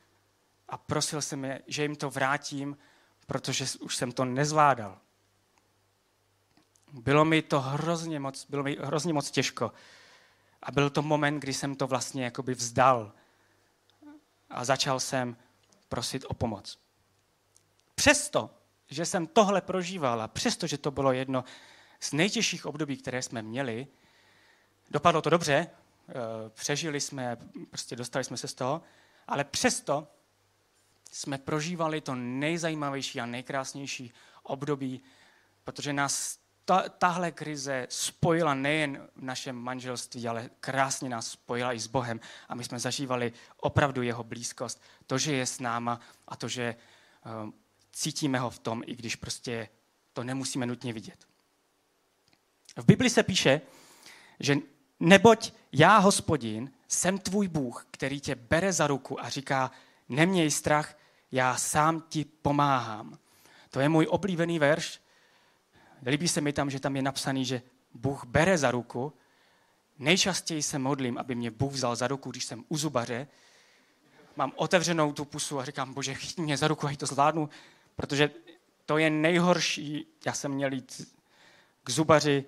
a 0.69 0.77
prosil 0.77 1.21
jsem 1.21 1.45
je, 1.45 1.61
že 1.67 1.81
jim 1.81 1.95
to 1.95 2.09
vrátím, 2.09 2.77
protože 3.27 3.65
už 3.79 3.95
jsem 3.95 4.11
to 4.11 4.25
nezvládal. 4.25 4.99
Bylo 6.91 7.25
mi 7.25 7.41
to 7.41 7.61
hrozně 7.61 8.19
moc, 8.19 8.45
bylo 8.49 8.63
mi 8.63 8.77
hrozně 8.81 9.13
moc 9.13 9.31
těžko. 9.31 9.71
A 10.63 10.71
byl 10.71 10.89
to 10.89 11.01
moment, 11.01 11.39
kdy 11.39 11.53
jsem 11.53 11.75
to 11.75 11.87
vlastně 11.87 12.23
jakoby 12.23 12.53
vzdal 12.53 13.13
a 14.49 14.65
začal 14.65 14.99
jsem 14.99 15.37
prosit 15.89 16.25
o 16.27 16.33
pomoc. 16.33 16.79
Přesto, 17.95 18.49
že 18.91 19.05
jsem 19.05 19.27
tohle 19.27 19.61
prožíval 19.61 20.21
a 20.21 20.27
přesto, 20.27 20.67
že 20.67 20.77
to 20.77 20.91
bylo 20.91 21.11
jedno 21.11 21.43
z 21.99 22.13
nejtěžších 22.13 22.65
období, 22.65 22.97
které 22.97 23.21
jsme 23.21 23.41
měli, 23.41 23.87
dopadlo 24.91 25.21
to 25.21 25.29
dobře, 25.29 25.67
eh, 26.09 26.13
přežili 26.49 27.01
jsme, 27.01 27.37
prostě 27.69 27.95
dostali 27.95 28.25
jsme 28.25 28.37
se 28.37 28.47
z 28.47 28.53
toho, 28.53 28.81
ale 29.27 29.43
přesto 29.43 30.07
jsme 31.11 31.37
prožívali 31.37 32.01
to 32.01 32.15
nejzajímavější 32.15 33.21
a 33.21 33.25
nejkrásnější 33.25 34.13
období, 34.43 35.01
protože 35.63 35.93
nás 35.93 36.39
ta, 36.65 36.89
tahle 36.89 37.31
krize 37.31 37.87
spojila 37.89 38.53
nejen 38.53 39.07
v 39.15 39.21
našem 39.21 39.55
manželství, 39.55 40.27
ale 40.27 40.49
krásně 40.59 41.09
nás 41.09 41.27
spojila 41.27 41.73
i 41.73 41.79
s 41.79 41.87
Bohem 41.87 42.19
a 42.49 42.55
my 42.55 42.63
jsme 42.63 42.79
zažívali 42.79 43.33
opravdu 43.57 44.01
jeho 44.01 44.23
blízkost. 44.23 44.81
To, 45.07 45.17
že 45.17 45.35
je 45.35 45.45
s 45.45 45.59
náma 45.59 45.99
a 46.27 46.35
to, 46.35 46.47
že 46.47 46.75
uh, 47.43 47.51
cítíme 47.91 48.39
ho 48.39 48.49
v 48.49 48.59
tom, 48.59 48.81
i 48.85 48.95
když 48.95 49.15
prostě 49.15 49.69
to 50.13 50.23
nemusíme 50.23 50.65
nutně 50.65 50.93
vidět. 50.93 51.25
V 52.77 52.85
Bibli 52.85 53.09
se 53.09 53.23
píše, 53.23 53.61
že 54.39 54.55
neboť 54.99 55.53
já, 55.71 55.97
hospodin, 55.97 56.71
jsem 56.87 57.17
tvůj 57.17 57.47
Bůh, 57.47 57.87
který 57.91 58.19
tě 58.19 58.35
bere 58.35 58.73
za 58.73 58.87
ruku 58.87 59.23
a 59.23 59.29
říká, 59.29 59.71
neměj 60.09 60.51
strach, 60.51 60.97
já 61.31 61.57
sám 61.57 62.03
ti 62.09 62.25
pomáhám. 62.25 63.17
To 63.69 63.79
je 63.79 63.89
můj 63.89 64.07
oblíbený 64.09 64.59
verš. 64.59 65.01
Líbí 66.05 66.27
se 66.27 66.41
mi 66.41 66.53
tam, 66.53 66.69
že 66.69 66.79
tam 66.79 66.95
je 66.95 67.01
napsaný, 67.01 67.45
že 67.45 67.61
Bůh 67.93 68.25
bere 68.25 68.57
za 68.57 68.71
ruku. 68.71 69.13
Nejčastěji 69.99 70.63
se 70.63 70.79
modlím, 70.79 71.17
aby 71.17 71.35
mě 71.35 71.51
Bůh 71.51 71.73
vzal 71.73 71.95
za 71.95 72.07
ruku, 72.07 72.31
když 72.31 72.45
jsem 72.45 72.63
u 72.69 72.77
zubaře. 72.77 73.27
Mám 74.35 74.51
otevřenou 74.55 75.13
tu 75.13 75.25
pusu 75.25 75.59
a 75.59 75.65
říkám, 75.65 75.93
bože, 75.93 76.13
chytni 76.13 76.43
mě 76.43 76.57
za 76.57 76.67
ruku, 76.67 76.87
ať 76.87 76.99
to 76.99 77.05
zvládnu, 77.05 77.49
protože 77.95 78.31
to 78.85 78.97
je 78.97 79.09
nejhorší. 79.09 80.07
Já 80.25 80.33
jsem 80.33 80.51
měl 80.51 80.73
jít 80.73 81.15
k 81.83 81.89
zubaři, 81.89 82.45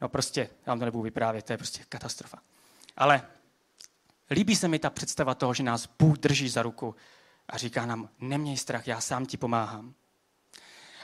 no 0.00 0.08
prostě, 0.08 0.40
já 0.66 0.72
vám 0.72 0.78
to 0.78 0.84
nebudu 0.84 1.02
vyprávět, 1.02 1.44
to 1.44 1.52
je 1.52 1.56
prostě 1.56 1.84
katastrofa. 1.88 2.38
Ale 2.96 3.22
líbí 4.30 4.56
se 4.56 4.68
mi 4.68 4.78
ta 4.78 4.90
představa 4.90 5.34
toho, 5.34 5.54
že 5.54 5.62
nás 5.62 5.88
Bůh 5.98 6.18
drží 6.18 6.48
za 6.48 6.62
ruku 6.62 6.96
a 7.48 7.58
říká 7.58 7.86
nám, 7.86 8.08
neměj 8.20 8.56
strach, 8.56 8.86
já 8.86 9.00
sám 9.00 9.26
ti 9.26 9.36
pomáhám. 9.36 9.94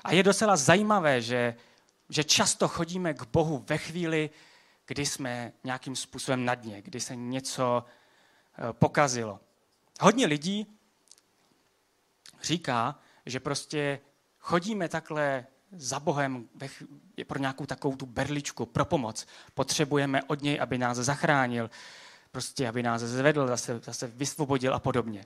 A 0.04 0.12
je 0.12 0.22
docela 0.22 0.56
zajímavé, 0.56 1.22
že, 1.22 1.56
že 2.08 2.24
často 2.24 2.68
chodíme 2.68 3.14
k 3.14 3.26
Bohu 3.26 3.64
ve 3.68 3.78
chvíli, 3.78 4.30
kdy 4.86 5.06
jsme 5.06 5.52
nějakým 5.64 5.96
způsobem 5.96 6.44
na 6.44 6.54
dně, 6.54 6.82
kdy 6.82 7.00
se 7.00 7.16
něco 7.16 7.84
eh, 7.84 8.72
pokazilo. 8.72 9.40
Hodně 10.00 10.26
lidí 10.26 10.66
říká, 12.42 12.98
že 13.26 13.40
prostě 13.40 14.00
chodíme 14.38 14.88
takhle 14.88 15.46
za 15.72 16.00
Bohem 16.00 16.48
pro 17.26 17.38
nějakou 17.38 17.66
takovou 17.66 17.96
tu 17.96 18.06
berličku, 18.06 18.66
pro 18.66 18.84
pomoc. 18.84 19.26
Potřebujeme 19.54 20.22
od 20.22 20.42
něj, 20.42 20.60
aby 20.60 20.78
nás 20.78 20.98
zachránil, 20.98 21.70
prostě 22.30 22.68
aby 22.68 22.82
nás 22.82 23.02
zvedl, 23.02 23.46
zase, 23.46 23.78
zase 23.78 24.06
vysvobodil 24.06 24.74
a 24.74 24.78
podobně. 24.78 25.24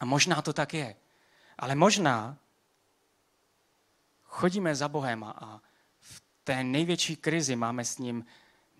A 0.00 0.04
možná 0.04 0.42
to 0.42 0.52
tak 0.52 0.74
je. 0.74 0.96
Ale 1.58 1.74
možná 1.74 2.38
chodíme 4.22 4.74
za 4.74 4.88
Bohem 4.88 5.24
a 5.24 5.62
v 6.00 6.22
té 6.44 6.64
největší 6.64 7.16
krizi 7.16 7.56
máme 7.56 7.84
s 7.84 7.98
ním 7.98 8.24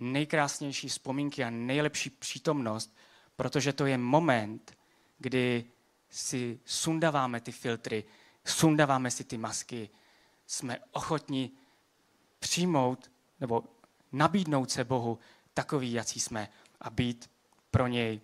nejkrásnější 0.01 0.89
vzpomínky 0.89 1.45
a 1.45 1.51
nejlepší 1.51 2.11
přítomnost, 2.11 2.97
protože 3.37 3.73
to 3.73 3.87
je 3.87 3.99
moment, 3.99 4.77
kdy 5.19 5.65
si 6.15 6.61
sundáváme 6.65 7.41
ty 7.41 7.53
filtry, 7.53 8.05
sundáváme 8.45 9.11
si 9.11 9.25
ty 9.25 9.39
masky, 9.39 9.91
jsme 10.47 10.79
ochotní 10.93 11.53
přijmout 12.39 13.11
nebo 13.41 13.65
nabídnout 14.13 14.71
se 14.71 14.85
Bohu 14.85 15.19
takový, 15.55 15.93
jací 15.93 16.21
jsme 16.21 16.49
a 16.81 16.91
být 16.91 17.31
pro 17.71 17.87
něj 17.87 18.21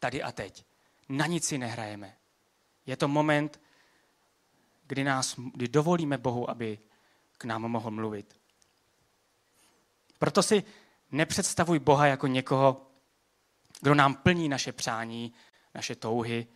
tady 0.00 0.22
a 0.22 0.32
teď. 0.32 0.64
Na 1.08 1.26
nic 1.26 1.46
si 1.46 1.58
nehrajeme. 1.58 2.16
Je 2.86 2.96
to 2.96 3.08
moment, 3.08 3.60
kdy, 4.86 5.04
nás, 5.04 5.34
kdy 5.54 5.68
dovolíme 5.68 6.18
Bohu, 6.18 6.50
aby 6.50 6.78
k 7.38 7.44
nám 7.44 7.62
mohl 7.62 7.90
mluvit. 7.90 8.40
Proto 10.18 10.42
si 10.42 10.64
nepředstavuj 11.12 11.78
Boha 11.78 12.06
jako 12.06 12.26
někoho, 12.26 12.90
kdo 13.80 13.94
nám 13.94 14.14
plní 14.14 14.48
naše 14.48 14.72
přání, 14.72 15.34
naše 15.74 15.94
touhy, 15.94 16.46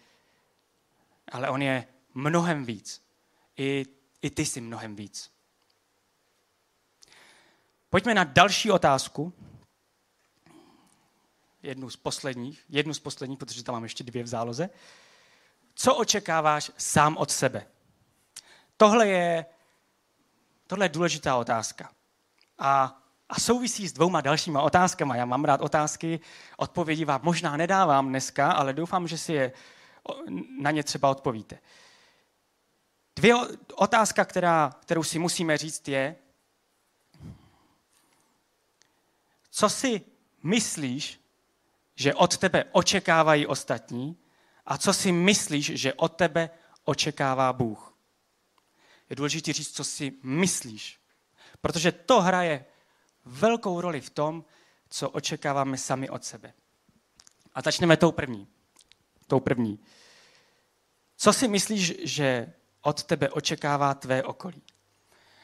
ale 1.31 1.51
on 1.51 1.63
je 1.63 1.87
mnohem 2.15 2.65
víc. 2.65 3.03
I, 3.57 3.87
i 4.23 4.31
ty 4.31 4.47
jsi 4.47 4.61
mnohem 4.61 4.97
víc. 4.97 5.31
Pojďme 7.91 8.15
na 8.15 8.25
další 8.25 8.71
otázku. 8.71 9.33
Jednu 11.63 11.91
z 11.91 11.97
posledních, 11.97 12.65
jednu 12.69 12.95
z 12.95 13.01
posledních, 13.01 13.39
protože 13.39 13.65
tam 13.65 13.73
mám 13.73 13.83
ještě 13.83 14.05
dvě 14.05 14.23
v 14.23 14.27
záloze. 14.27 14.71
Co 15.75 15.95
očekáváš 15.95 16.71
sám 16.77 17.17
od 17.17 17.31
sebe? 17.31 17.67
Tohle 18.77 19.09
je, 19.09 19.47
tohle 20.67 20.85
je 20.85 20.89
důležitá 20.89 21.37
otázka. 21.37 21.91
A, 22.59 23.03
a 23.29 23.41
souvisí 23.41 23.89
s 23.89 23.93
dvouma 23.93 24.21
dalšíma 24.21 24.63
otázkama. 24.63 25.17
Já 25.17 25.25
mám 25.25 25.45
rád 25.45 25.61
otázky, 25.61 26.21
odpovědi 26.57 27.05
vám 27.05 27.21
možná 27.23 27.57
nedávám 27.57 28.09
dneska, 28.09 28.53
ale 28.53 28.73
doufám, 28.73 29.09
že 29.09 29.19
si 29.19 29.33
je, 29.33 29.53
na 30.61 30.71
ně 30.71 30.83
třeba 30.83 31.11
odpovíte. 31.11 31.59
Dvě 33.17 33.35
otázka, 33.75 34.25
která, 34.25 34.71
kterou 34.83 35.03
si 35.03 35.19
musíme 35.19 35.59
říct, 35.59 35.89
je, 35.89 36.17
co 39.51 39.69
si 39.69 40.01
myslíš, 40.43 41.21
že 41.95 42.15
od 42.15 42.37
tebe 42.37 42.65
očekávají 42.73 43.47
ostatní 43.47 44.17
a 44.67 44.79
co 44.79 44.93
si 44.93 45.13
myslíš, 45.13 45.67
že 45.67 45.95
od 45.95 46.17
tebe 46.17 46.51
očekává 46.85 47.53
Bůh. 47.53 47.95
Je 49.11 49.17
důležité 49.17 49.53
říct, 49.53 49.77
co 49.77 49.85
si 49.85 50.13
myslíš, 50.23 51.01
protože 51.61 51.93
to 51.93 52.21
hraje 52.21 52.65
velkou 53.25 53.81
roli 53.81 54.01
v 54.01 54.11
tom, 54.11 54.45
co 54.89 55.11
očekáváme 55.11 55.79
sami 55.79 56.11
od 56.11 56.25
sebe. 56.25 56.53
A 57.55 57.63
začneme 57.63 57.97
tou 57.97 58.13
první. 58.13 58.49
Tou 59.27 59.41
první. 59.41 59.79
Co 61.23 61.33
si 61.33 61.49
myslíš, 61.49 61.95
že 62.03 62.53
od 62.81 63.05
tebe 63.05 63.31
očekává 63.31 63.95
tvé 63.95 64.23
okolí? 64.23 64.63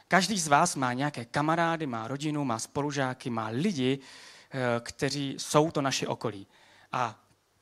Každý 0.08 0.38
z 0.38 0.48
vás 0.48 0.76
má 0.76 0.92
nějaké 0.92 1.24
kamarády, 1.24 1.86
má 1.86 2.08
rodinu, 2.08 2.44
má 2.44 2.58
spolužáky, 2.58 3.30
má 3.30 3.48
lidi, 3.48 3.98
eh, 3.98 4.80
kteří 4.80 5.36
jsou 5.38 5.70
to 5.70 5.82
naše 5.82 6.06
okolí. 6.06 6.46
A 6.92 7.20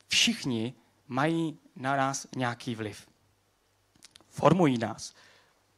všichni 0.08 0.74
mají 1.08 1.58
na 1.76 1.96
nás 1.96 2.26
nějaký 2.36 2.74
vliv. 2.74 3.08
Formují 4.28 4.78
nás, 4.78 5.14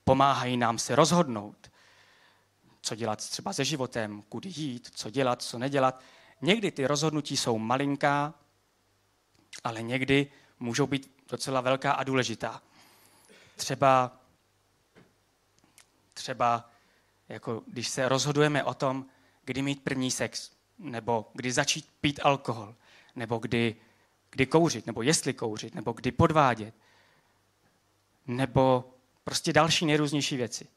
pomáhají 0.05 0.57
nám 0.57 0.79
se 0.79 0.97
rozhodnout, 0.97 1.71
co 2.81 2.95
dělat 2.95 3.29
třeba 3.29 3.53
se 3.53 3.65
životem, 3.65 4.23
kudy 4.29 4.49
jít, 4.57 4.89
co 4.95 5.11
dělat, 5.11 5.43
co 5.43 5.59
nedělat. 5.59 6.03
Někdy 6.43 6.71
ty 6.71 6.87
rozhodnutí 6.87 7.37
jsou 7.37 7.59
malinká, 7.59 8.35
ale 9.65 9.83
někdy 9.83 10.33
můžou 10.61 10.87
být 10.87 11.16
docela 11.29 11.61
velká 11.61 11.93
a 11.93 12.05
důležitá. 12.05 12.63
Třeba, 13.57 14.21
třeba 16.15 16.71
jako 17.29 17.63
když 17.67 17.89
se 17.89 18.09
rozhodujeme 18.09 18.65
o 18.65 18.75
tom, 18.75 19.07
kdy 19.45 19.63
mít 19.63 19.83
první 19.85 20.11
sex, 20.11 20.51
nebo 20.79 21.31
kdy 21.35 21.53
začít 21.53 21.89
pít 22.01 22.21
alkohol, 22.23 22.75
nebo 23.17 23.39
kdy, 23.39 23.77
kdy 24.31 24.47
kouřit, 24.47 24.87
nebo 24.87 25.03
jestli 25.03 25.35
kouřit, 25.35 25.75
nebo 25.75 25.93
kdy 25.93 26.13
podvádět, 26.13 26.75
nebo 28.27 28.95
prostě 29.25 29.53
další 29.53 29.87
nejrůznější 29.87 30.37
věci. 30.37 30.69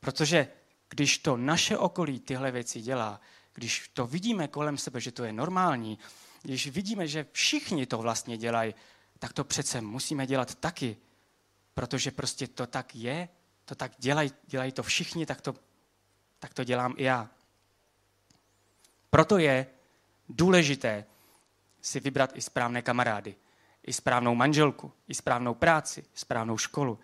Protože 0.00 0.48
když 0.88 1.18
to 1.18 1.36
naše 1.36 1.78
okolí 1.78 2.20
tyhle 2.20 2.50
věci 2.50 2.80
dělá, 2.80 3.20
když 3.54 3.90
to 3.94 4.06
vidíme 4.06 4.48
kolem 4.48 4.78
sebe, 4.78 5.00
že 5.00 5.12
to 5.12 5.24
je 5.24 5.32
normální, 5.32 5.98
když 6.42 6.66
vidíme, 6.66 7.08
že 7.08 7.26
všichni 7.32 7.86
to 7.86 7.98
vlastně 7.98 8.36
dělají, 8.36 8.74
tak 9.20 9.32
to 9.32 9.44
přece 9.44 9.80
musíme 9.80 10.26
dělat 10.26 10.54
taky, 10.54 10.96
protože 11.74 12.10
prostě 12.10 12.46
to 12.46 12.66
tak 12.66 12.94
je, 12.94 13.28
to 13.64 13.74
tak 13.74 13.92
dělají, 13.98 14.32
dělají 14.46 14.72
to 14.72 14.82
všichni, 14.82 15.26
tak 15.26 15.40
to, 15.40 15.54
tak 16.38 16.54
to 16.54 16.64
dělám 16.64 16.94
i 16.96 17.04
já. 17.04 17.30
Proto 19.10 19.38
je 19.38 19.66
důležité 20.28 21.04
si 21.80 22.00
vybrat 22.00 22.30
i 22.34 22.42
správné 22.42 22.82
kamarády, 22.82 23.36
i 23.86 23.92
správnou 23.92 24.34
manželku, 24.34 24.92
i 25.08 25.14
správnou 25.14 25.54
práci, 25.54 26.04
správnou 26.14 26.58
školu. 26.58 26.98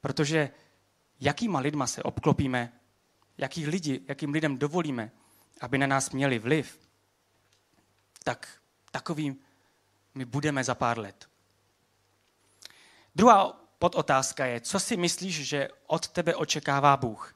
Protože 0.00 0.50
jakýma 1.20 1.58
lidma 1.60 1.86
se 1.86 2.02
obklopíme, 2.02 2.72
jaký 3.38 3.66
lidi, 3.66 4.00
jakým 4.08 4.30
lidem 4.30 4.58
dovolíme, 4.58 5.10
aby 5.60 5.78
na 5.78 5.86
nás 5.86 6.10
měli 6.10 6.38
vliv, 6.38 6.88
tak 8.24 8.60
takovým 8.90 9.38
my 10.14 10.24
budeme 10.24 10.64
za 10.64 10.74
pár 10.74 10.98
let. 10.98 11.28
Druhá 13.16 13.52
podotázka 13.78 14.46
je, 14.46 14.60
co 14.60 14.80
si 14.80 14.96
myslíš, 14.96 15.48
že 15.48 15.68
od 15.86 16.08
tebe 16.08 16.34
očekává 16.34 16.96
Bůh? 16.96 17.34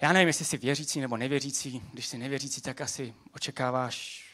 Já 0.00 0.12
nevím, 0.12 0.28
jestli 0.28 0.44
jsi 0.44 0.56
věřící 0.56 1.00
nebo 1.00 1.16
nevěřící. 1.16 1.82
Když 1.92 2.06
jsi 2.06 2.18
nevěřící, 2.18 2.60
tak 2.60 2.80
asi 2.80 3.14
očekáváš, 3.32 4.24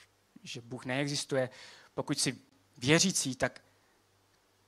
že 0.42 0.61
Bůh 0.61 0.85
neexistuje. 0.85 1.50
Pokud 1.94 2.20
jsi 2.20 2.38
věřící, 2.78 3.37
tak, 3.37 3.61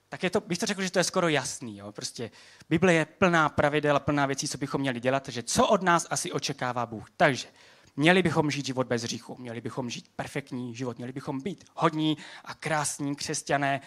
tak 0.09 0.23
je 0.23 0.31
to, 0.31 0.41
bych 0.41 0.59
to 0.59 0.67
řekl, 0.67 0.83
že 0.83 0.91
to 0.91 0.99
je 0.99 1.05
skoro 1.05 1.29
jasný. 1.29 1.79
Jo? 1.79 1.93
Prostě 1.93 2.31
Bible 2.69 2.95
je 2.95 3.05
plná 3.05 3.49
pravidel 3.49 3.97
a 3.97 4.01
plná 4.01 4.27
věcí, 4.27 4.49
co 4.49 4.59
bychom 4.59 4.81
měli 4.81 5.01
dělat, 5.01 5.23
takže 5.23 5.43
co 5.43 5.69
od 5.69 5.83
nás 5.83 6.07
asi 6.11 6.33
očekává 6.33 6.87
Bůh. 6.87 7.11
Takže 7.17 7.49
měli 7.97 8.23
bychom 8.23 8.51
žít 8.51 8.67
život 8.67 8.87
bez 8.87 9.03
hříchu, 9.03 9.37
měli 9.37 9.61
bychom 9.61 9.91
žít 9.91 10.11
perfektní 10.17 10.75
život, 10.75 10.97
měli 10.97 11.13
bychom 11.13 11.41
být 11.41 11.65
hodní 11.75 12.17
a 12.45 12.55
krásní 12.55 13.17
křesťané, 13.17 13.81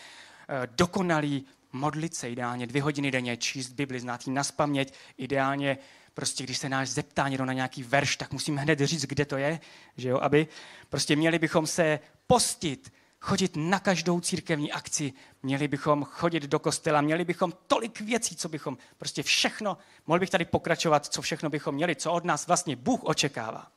eh, 0.50 0.68
dokonalí, 0.68 1.46
modlit 1.72 2.16
se 2.16 2.30
ideálně 2.30 2.68
dvě 2.68 2.82
hodiny 2.82 3.12
denně, 3.12 3.38
číst 3.38 3.70
Bibli, 3.72 4.00
znát 4.00 4.28
ji 4.28 4.34
naspaměť, 4.34 4.94
ideálně 5.18 5.78
prostě 6.14 6.44
když 6.44 6.58
se 6.58 6.70
náš 6.70 6.90
zeptá 6.90 7.28
někdo 7.28 7.46
na 7.46 7.54
nějaký 7.54 7.84
verš, 7.84 8.16
tak 8.16 8.32
musím 8.32 8.58
hned 8.58 8.80
říct, 8.80 9.06
kde 9.06 9.26
to 9.26 9.38
je, 9.38 9.60
že 9.98 10.10
jo, 10.10 10.20
aby 10.22 10.48
prostě 10.90 11.16
měli 11.16 11.40
bychom 11.40 11.68
se 11.68 12.00
postit, 12.28 12.94
chodit 13.22 13.52
na 13.56 13.80
každou 13.80 14.20
církevní 14.20 14.72
akci, 14.72 15.14
měli 15.44 15.68
bychom 15.68 16.04
chodit 16.04 16.44
do 16.44 16.60
kostela, 16.60 17.02
měli 17.02 17.26
bychom 17.26 17.54
tolik 17.68 18.02
věcí, 18.02 18.36
co 18.36 18.50
bychom, 18.50 18.78
prostě 18.98 19.24
všechno, 19.24 19.78
mohl 20.08 20.20
bych 20.20 20.30
tady 20.30 20.46
pokračovat, 20.46 21.06
co 21.06 21.22
všechno 21.22 21.50
bychom 21.50 21.76
měli, 21.76 21.96
co 21.96 22.12
od 22.12 22.26
nás 22.26 22.48
vlastně 22.48 22.76
Bůh 22.76 23.04
očekává. 23.04 23.68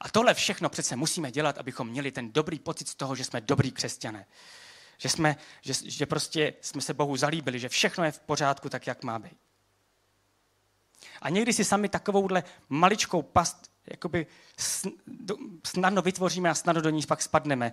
A 0.00 0.08
tohle 0.08 0.34
všechno 0.34 0.68
přece 0.68 0.96
musíme 0.96 1.30
dělat, 1.30 1.58
abychom 1.58 1.88
měli 1.88 2.12
ten 2.12 2.32
dobrý 2.32 2.58
pocit 2.58 2.88
z 2.88 2.94
toho, 2.94 3.16
že 3.16 3.24
jsme 3.24 3.40
dobrý 3.40 3.72
křesťané. 3.72 4.26
Že, 5.04 5.08
jsme, 5.08 5.36
že, 5.62 5.72
že 5.84 6.06
prostě 6.06 6.54
jsme 6.60 6.80
se 6.80 6.94
Bohu 6.94 7.16
zalíbili, 7.16 7.58
že 7.58 7.68
všechno 7.68 8.04
je 8.04 8.12
v 8.12 8.20
pořádku 8.20 8.68
tak, 8.68 8.86
jak 8.86 9.02
má 9.02 9.18
být. 9.18 9.36
A 11.22 11.28
někdy 11.28 11.52
si 11.52 11.64
sami 11.64 11.88
takovouhle 11.88 12.44
maličkou 12.68 13.22
past 13.22 13.70
jakoby 13.86 14.26
snadno 15.66 16.02
vytvoříme 16.02 16.50
a 16.50 16.54
snadno 16.54 16.82
do 16.82 16.90
ní 16.90 17.02
pak 17.06 17.22
spadneme, 17.22 17.72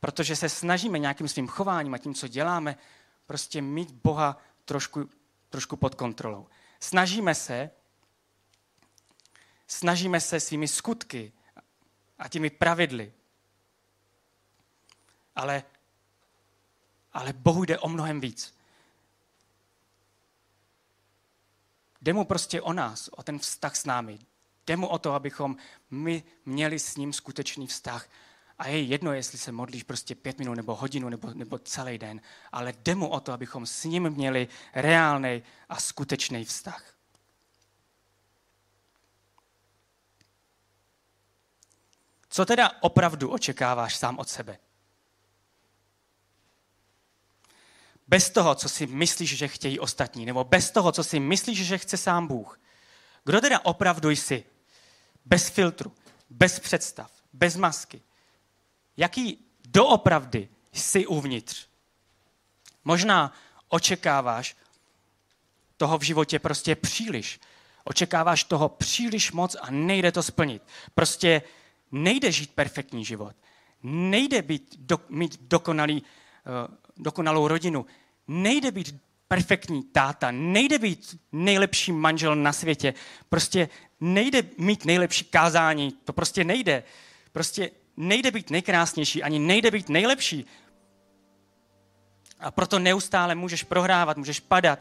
protože 0.00 0.36
se 0.36 0.48
snažíme 0.48 0.98
nějakým 0.98 1.28
svým 1.28 1.48
chováním 1.48 1.94
a 1.94 1.98
tím, 1.98 2.14
co 2.14 2.28
děláme, 2.28 2.76
prostě 3.26 3.62
mít 3.62 3.92
Boha 3.92 4.38
trošku, 4.64 5.10
trošku 5.48 5.76
pod 5.76 5.94
kontrolou. 5.94 6.46
Snažíme 6.80 7.34
se, 7.34 7.70
snažíme 9.66 10.20
se 10.20 10.40
svými 10.40 10.68
skutky 10.68 11.32
a 12.18 12.28
těmi 12.28 12.50
pravidly. 12.50 13.12
Ale, 15.36 15.62
ale 17.14 17.32
Bohu 17.32 17.64
jde 17.64 17.78
o 17.78 17.88
mnohem 17.88 18.20
víc. 18.20 18.54
Jde 22.02 22.12
mu 22.12 22.24
prostě 22.24 22.62
o 22.62 22.72
nás, 22.72 23.08
o 23.08 23.22
ten 23.22 23.38
vztah 23.38 23.76
s 23.76 23.84
námi. 23.84 24.18
Jde 24.66 24.76
mu 24.76 24.86
o 24.86 24.98
to, 24.98 25.12
abychom 25.12 25.56
my 25.90 26.22
měli 26.44 26.78
s 26.78 26.96
ním 26.96 27.12
skutečný 27.12 27.66
vztah. 27.66 28.08
A 28.58 28.68
je 28.68 28.82
jedno, 28.82 29.12
jestli 29.12 29.38
se 29.38 29.52
modlíš 29.52 29.82
prostě 29.82 30.14
pět 30.14 30.38
minut 30.38 30.54
nebo 30.54 30.74
hodinu 30.74 31.08
nebo, 31.08 31.34
nebo 31.34 31.58
celý 31.58 31.98
den, 31.98 32.20
ale 32.52 32.72
jde 32.72 32.94
mu 32.94 33.08
o 33.08 33.20
to, 33.20 33.32
abychom 33.32 33.66
s 33.66 33.84
ním 33.84 34.10
měli 34.10 34.48
reálný 34.74 35.42
a 35.68 35.80
skutečný 35.80 36.44
vztah. 36.44 36.94
Co 42.28 42.44
teda 42.44 42.70
opravdu 42.80 43.30
očekáváš 43.30 43.96
sám 43.96 44.18
od 44.18 44.28
sebe? 44.28 44.58
Bez 48.08 48.30
toho, 48.30 48.54
co 48.54 48.68
si 48.68 48.86
myslíš, 48.86 49.36
že 49.36 49.48
chtějí 49.48 49.80
ostatní, 49.80 50.26
nebo 50.26 50.44
bez 50.44 50.70
toho, 50.70 50.92
co 50.92 51.04
si 51.04 51.20
myslíš, 51.20 51.66
že 51.66 51.78
chce 51.78 51.96
sám 51.96 52.26
Bůh. 52.26 52.60
Kdo 53.24 53.40
teda 53.40 53.60
opravdu 53.64 54.10
jsi? 54.10 54.44
Bez 55.24 55.48
filtru, 55.48 55.92
bez 56.30 56.60
představ, 56.60 57.10
bez 57.32 57.56
masky. 57.56 58.02
Jaký 58.96 59.38
doopravdy 59.64 60.48
jsi 60.72 61.06
uvnitř? 61.06 61.66
Možná 62.84 63.32
očekáváš 63.68 64.56
toho 65.76 65.98
v 65.98 66.02
životě 66.02 66.38
prostě 66.38 66.74
příliš. 66.74 67.40
Očekáváš 67.84 68.44
toho 68.44 68.68
příliš 68.68 69.32
moc 69.32 69.56
a 69.60 69.70
nejde 69.70 70.12
to 70.12 70.22
splnit. 70.22 70.62
Prostě 70.94 71.42
nejde 71.92 72.32
žít 72.32 72.54
perfektní 72.54 73.04
život. 73.04 73.36
Nejde 73.82 74.42
být 74.42 74.76
do, 74.78 74.98
mít 75.08 75.38
dokonalý, 75.40 76.02
uh, 76.02 76.74
dokonalou 76.96 77.48
rodinu. 77.48 77.86
Nejde 78.28 78.70
být 78.70 79.00
perfektní 79.28 79.82
táta, 79.82 80.30
nejde 80.30 80.78
být 80.78 81.20
nejlepší 81.32 81.92
manžel 81.92 82.36
na 82.36 82.52
světě, 82.52 82.94
prostě 83.28 83.68
nejde 84.00 84.42
mít 84.58 84.84
nejlepší 84.84 85.24
kázání, 85.24 85.92
to 86.04 86.12
prostě 86.12 86.44
nejde. 86.44 86.82
Prostě 87.32 87.70
nejde 87.96 88.30
být 88.30 88.50
nejkrásnější, 88.50 89.22
ani 89.22 89.38
nejde 89.38 89.70
být 89.70 89.88
nejlepší. 89.88 90.46
A 92.40 92.50
proto 92.50 92.78
neustále 92.78 93.34
můžeš 93.34 93.62
prohrávat, 93.62 94.16
můžeš 94.16 94.40
padat 94.40 94.78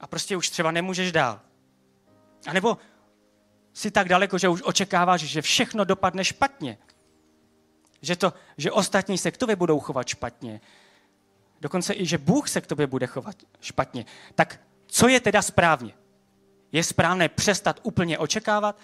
a 0.00 0.06
prostě 0.06 0.36
už 0.36 0.50
třeba 0.50 0.70
nemůžeš 0.70 1.12
dál. 1.12 1.40
A 2.46 2.52
nebo 2.52 2.78
jsi 3.72 3.90
tak 3.90 4.08
daleko, 4.08 4.38
že 4.38 4.48
už 4.48 4.62
očekáváš, 4.62 5.20
že 5.20 5.42
všechno 5.42 5.84
dopadne 5.84 6.24
špatně. 6.24 6.78
Že, 8.02 8.16
to, 8.16 8.32
že 8.56 8.72
ostatní 8.72 9.18
se 9.18 9.30
k 9.30 9.36
tobě 9.36 9.56
budou 9.56 9.80
chovat 9.80 10.08
špatně. 10.08 10.60
Dokonce 11.60 11.94
i, 11.94 12.06
že 12.06 12.18
Bůh 12.18 12.48
se 12.48 12.60
k 12.60 12.66
tobě 12.66 12.86
bude 12.86 13.06
chovat 13.06 13.36
špatně. 13.60 14.04
Tak 14.34 14.60
co 14.86 15.08
je 15.08 15.20
teda 15.20 15.42
správně? 15.42 15.94
Je 16.72 16.84
správné 16.84 17.28
přestat 17.28 17.80
úplně 17.82 18.18
očekávat? 18.18 18.78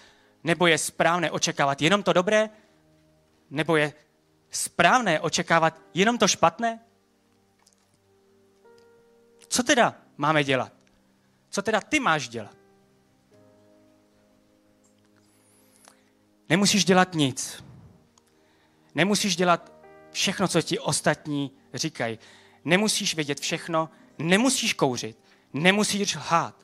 Nebo 0.44 0.66
je 0.66 0.78
správné 0.78 1.30
očekávat 1.30 1.82
jenom 1.82 2.02
to 2.02 2.12
dobré? 2.12 2.50
Nebo 3.50 3.76
je 3.76 3.92
správné 4.50 5.20
očekávat 5.20 5.80
jenom 5.94 6.18
to 6.18 6.28
špatné? 6.28 6.80
Co 9.48 9.62
teda 9.62 9.94
máme 10.16 10.44
dělat? 10.44 10.72
Co 11.50 11.62
teda 11.62 11.80
ty 11.80 12.00
máš 12.00 12.28
dělat? 12.28 12.56
Nemusíš 16.48 16.84
dělat 16.84 17.14
nic. 17.14 17.64
Nemusíš 18.94 19.36
dělat 19.36 19.72
všechno, 20.10 20.48
co 20.48 20.62
ti 20.62 20.78
ostatní 20.78 21.50
říkají. 21.74 22.18
Nemusíš 22.66 23.14
vědět 23.14 23.40
všechno, 23.40 23.88
nemusíš 24.18 24.72
kouřit, 24.72 25.16
nemusíš 25.52 26.14
lhát, 26.14 26.54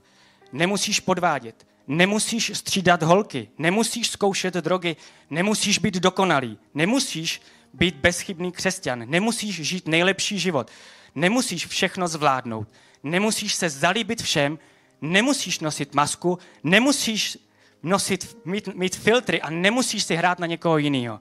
nemusíš 0.53 1.01
podvádět, 1.01 1.67
nemusíš 1.87 2.53
střídat 2.55 3.03
holky, 3.03 3.49
nemusíš 3.59 4.11
zkoušet 4.11 4.55
drogy, 4.55 4.97
nemusíš 5.31 5.79
být 5.79 5.95
dokonalý, 5.95 6.59
nemusíš 6.75 7.43
být 7.75 7.95
bezchybný 7.95 8.53
křesťan, 8.53 9.11
nemusíš 9.11 9.55
žít 9.61 9.89
nejlepší 9.89 10.39
život, 10.39 10.71
nemusíš 11.15 11.67
všechno 11.67 12.09
zvládnout, 12.09 12.69
nemusíš 13.03 13.55
se 13.55 13.71
zalíbit 13.71 14.23
všem, 14.23 14.59
nemusíš 15.01 15.61
nosit 15.61 15.95
masku, 15.95 16.39
nemusíš 16.63 17.39
nosit, 17.83 18.37
mít, 18.45 18.67
mít 18.75 18.97
filtry 18.97 19.43
a 19.43 19.51
nemusíš 19.51 20.05
si 20.05 20.15
hrát 20.15 20.39
na 20.39 20.47
někoho 20.47 20.79
jiného. 20.79 21.21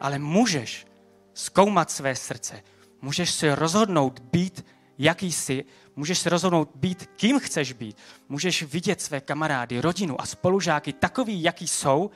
Ale 0.00 0.18
můžeš 0.18 0.86
zkoumat 1.34 1.90
své 1.90 2.16
srdce. 2.16 2.62
Můžeš 3.02 3.30
se 3.30 3.54
rozhodnout 3.54 4.20
být, 4.20 4.66
jaký 4.98 5.32
jsi. 5.32 5.64
Můžeš 5.96 6.18
se 6.18 6.30
rozhodnout 6.30 6.70
být, 6.74 7.10
kým 7.16 7.38
chceš 7.40 7.72
být. 7.72 7.96
Můžeš 8.28 8.62
vidět 8.62 9.00
své 9.00 9.20
kamarády, 9.20 9.80
rodinu 9.80 10.20
a 10.20 10.26
spolužáky 10.26 10.92
takový, 10.92 11.42
jaký 11.42 11.68
jsou. 11.68 12.10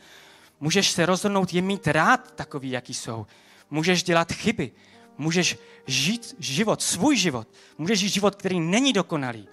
Můžeš 0.61 0.90
se 0.90 1.07
rozhodnout 1.07 1.55
je 1.55 1.62
mít 1.62 1.87
rád 1.87 2.33
takový, 2.35 2.70
jaký 2.70 2.94
jsou. 2.94 3.27
Můžeš 3.70 4.03
dělat 4.03 4.33
chyby. 4.33 4.73
Můžeš 5.18 5.59
žít 5.87 6.37
život, 6.38 6.83
svůj 6.83 7.16
život. 7.16 7.49
Můžeš 7.79 8.01
žít 8.01 8.09
život, 8.09 8.35
který 8.35 8.61
není 8.61 8.92
dokonalý. 8.92 9.49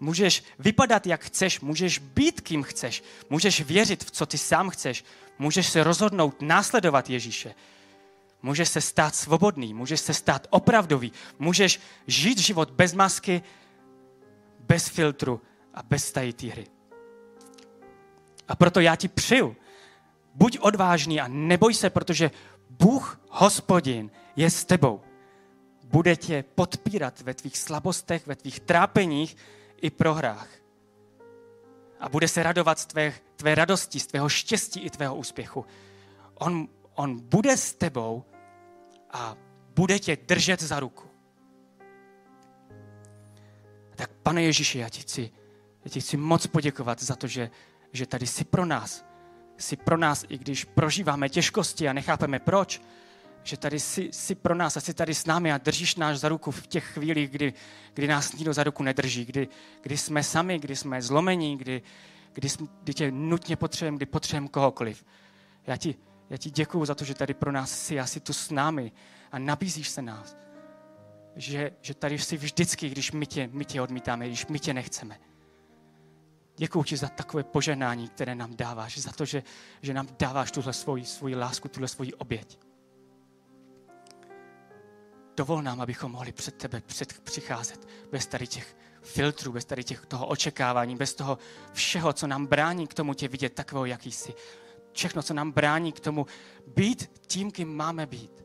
Můžeš 0.00 0.44
vypadat, 0.58 1.06
jak 1.06 1.24
chceš, 1.24 1.60
můžeš 1.60 1.98
být, 1.98 2.40
kým 2.40 2.62
chceš, 2.62 3.02
můžeš 3.30 3.60
věřit 3.60 4.04
v 4.04 4.10
co 4.10 4.26
ty 4.26 4.38
sám 4.38 4.70
chceš, 4.70 5.04
můžeš 5.38 5.68
se 5.68 5.84
rozhodnout 5.84 6.42
následovat 6.42 7.10
Ježíše. 7.10 7.54
Můžeš 8.42 8.68
se 8.68 8.80
stát 8.80 9.14
svobodný, 9.14 9.74
můžeš 9.74 10.00
se 10.00 10.14
stát 10.14 10.46
opravdový, 10.50 11.12
můžeš 11.38 11.80
žít 12.06 12.38
život 12.38 12.70
bez 12.70 12.94
masky, 12.94 13.42
bez 14.58 14.88
filtru 14.88 15.40
a 15.74 15.82
bez 15.82 16.12
tajitý 16.12 16.48
hry. 16.48 16.66
A 18.48 18.56
proto 18.56 18.80
já 18.80 18.96
ti 18.96 19.08
přeju, 19.08 19.56
buď 20.34 20.58
odvážný 20.60 21.20
a 21.20 21.28
neboj 21.28 21.74
se, 21.74 21.90
protože 21.90 22.30
Bůh, 22.70 23.20
hospodin, 23.30 24.10
je 24.36 24.50
s 24.50 24.64
tebou. 24.64 25.00
Bude 25.84 26.16
tě 26.16 26.44
podpírat 26.54 27.20
ve 27.20 27.34
tvých 27.34 27.58
slabostech, 27.58 28.26
ve 28.26 28.36
tvých 28.36 28.60
trápeních, 28.60 29.36
i 29.82 29.90
prohrách. 29.90 30.48
A 32.00 32.08
bude 32.08 32.28
se 32.28 32.42
radovat 32.42 32.78
z 32.78 32.86
tvé, 32.86 33.12
tvé 33.36 33.54
radosti, 33.54 34.00
z 34.00 34.06
tvého 34.06 34.28
štěstí 34.28 34.80
i 34.80 34.90
tvého 34.90 35.16
úspěchu. 35.16 35.66
On, 36.34 36.68
on 36.94 37.20
bude 37.20 37.56
s 37.56 37.74
tebou 37.74 38.24
a 39.12 39.36
bude 39.74 39.98
tě 39.98 40.16
držet 40.28 40.62
za 40.62 40.80
ruku. 40.80 41.08
Tak 43.94 44.10
pane 44.22 44.42
Ježíši, 44.42 44.78
já 44.78 44.88
ti 44.88 45.00
chci, 45.00 45.30
já 45.84 45.90
ti 45.90 46.00
chci 46.00 46.16
moc 46.16 46.46
poděkovat 46.46 47.02
za 47.02 47.16
to, 47.16 47.26
že, 47.26 47.50
že 47.92 48.06
tady 48.06 48.26
jsi 48.26 48.44
pro 48.44 48.66
nás. 48.66 49.04
Jsi 49.58 49.76
pro 49.76 49.96
nás, 49.96 50.24
i 50.28 50.38
když 50.38 50.64
prožíváme 50.64 51.28
těžkosti 51.28 51.88
a 51.88 51.92
nechápeme 51.92 52.38
proč, 52.38 52.82
že 53.42 53.56
tady 53.56 53.80
jsi, 53.80 54.08
jsi 54.12 54.34
pro 54.34 54.54
nás 54.54 54.76
a 54.76 54.80
jsi 54.80 54.94
tady 54.94 55.14
s 55.14 55.26
námi 55.26 55.52
a 55.52 55.58
držíš 55.58 55.96
nás 55.96 56.20
za 56.20 56.28
ruku 56.28 56.50
v 56.50 56.66
těch 56.66 56.84
chvílích, 56.84 57.30
kdy, 57.30 57.52
kdy 57.94 58.06
nás 58.06 58.32
nikdo 58.32 58.52
za 58.52 58.64
ruku 58.64 58.82
nedrží, 58.82 59.24
kdy, 59.24 59.48
kdy 59.82 59.96
jsme 59.96 60.22
sami, 60.22 60.58
kdy 60.58 60.76
jsme 60.76 61.02
zlomení, 61.02 61.58
kdy, 61.58 61.82
kdy, 62.32 62.48
kdy 62.82 62.94
tě 62.94 63.10
nutně 63.10 63.56
potřebujeme, 63.56 63.96
kdy 63.96 64.06
potřebujeme 64.06 64.48
kohokoliv. 64.48 65.04
Já 65.66 65.76
ti, 65.76 65.94
já 66.32 66.38
ti 66.38 66.50
děkuju 66.50 66.84
za 66.84 66.94
to, 66.94 67.04
že 67.04 67.14
tady 67.14 67.34
pro 67.34 67.52
nás 67.52 67.70
jsi 67.70 68.00
a 68.00 68.06
jsi 68.06 68.20
tu 68.20 68.32
s 68.32 68.50
námi 68.50 68.92
a 69.32 69.38
nabízíš 69.38 69.88
se 69.88 70.02
nás. 70.02 70.36
Že, 71.36 71.70
že 71.80 71.94
tady 71.94 72.18
jsi 72.18 72.36
vždycky, 72.36 72.88
když 72.88 73.12
my 73.12 73.26
tě, 73.26 73.48
my 73.52 73.64
tě 73.64 73.82
odmítáme, 73.82 74.26
když 74.26 74.46
my 74.46 74.58
tě 74.58 74.74
nechceme. 74.74 75.20
Děkuji 76.56 76.82
ti 76.82 76.96
za 76.96 77.08
takové 77.08 77.42
poženání, 77.42 78.08
které 78.08 78.34
nám 78.34 78.56
dáváš, 78.56 78.98
za 78.98 79.12
to, 79.12 79.24
že, 79.24 79.42
že 79.82 79.94
nám 79.94 80.08
dáváš 80.18 80.50
tuhle 80.50 80.72
svoji, 80.72 81.04
svoji 81.04 81.34
lásku, 81.34 81.68
tuhle 81.68 81.88
svoji 81.88 82.14
oběť. 82.14 82.58
Dovol 85.36 85.62
nám, 85.62 85.80
abychom 85.80 86.12
mohli 86.12 86.32
před 86.32 86.54
tebe 86.54 86.80
před, 86.80 87.20
přicházet 87.20 87.88
bez 88.10 88.26
tady 88.26 88.46
těch 88.46 88.76
filtrů, 89.02 89.52
bez 89.52 89.64
tady 89.64 89.84
těch 89.84 90.06
toho 90.06 90.26
očekávání, 90.26 90.96
bez 90.96 91.14
toho 91.14 91.38
všeho, 91.72 92.12
co 92.12 92.26
nám 92.26 92.46
brání 92.46 92.86
k 92.86 92.94
tomu 92.94 93.14
tě 93.14 93.28
vidět 93.28 93.54
takového, 93.54 93.86
jaký 93.86 94.12
jsi. 94.12 94.34
Všechno, 94.92 95.22
co 95.22 95.34
nám 95.34 95.52
brání 95.52 95.92
k 95.92 96.00
tomu 96.00 96.26
být 96.66 97.20
tím, 97.26 97.50
kým 97.50 97.76
máme 97.76 98.06
být. 98.06 98.44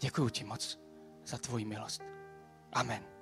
Děkuji 0.00 0.28
ti 0.28 0.44
moc 0.44 0.78
za 1.24 1.38
tvoji 1.38 1.64
milost. 1.64 2.02
Amen. 2.72 3.15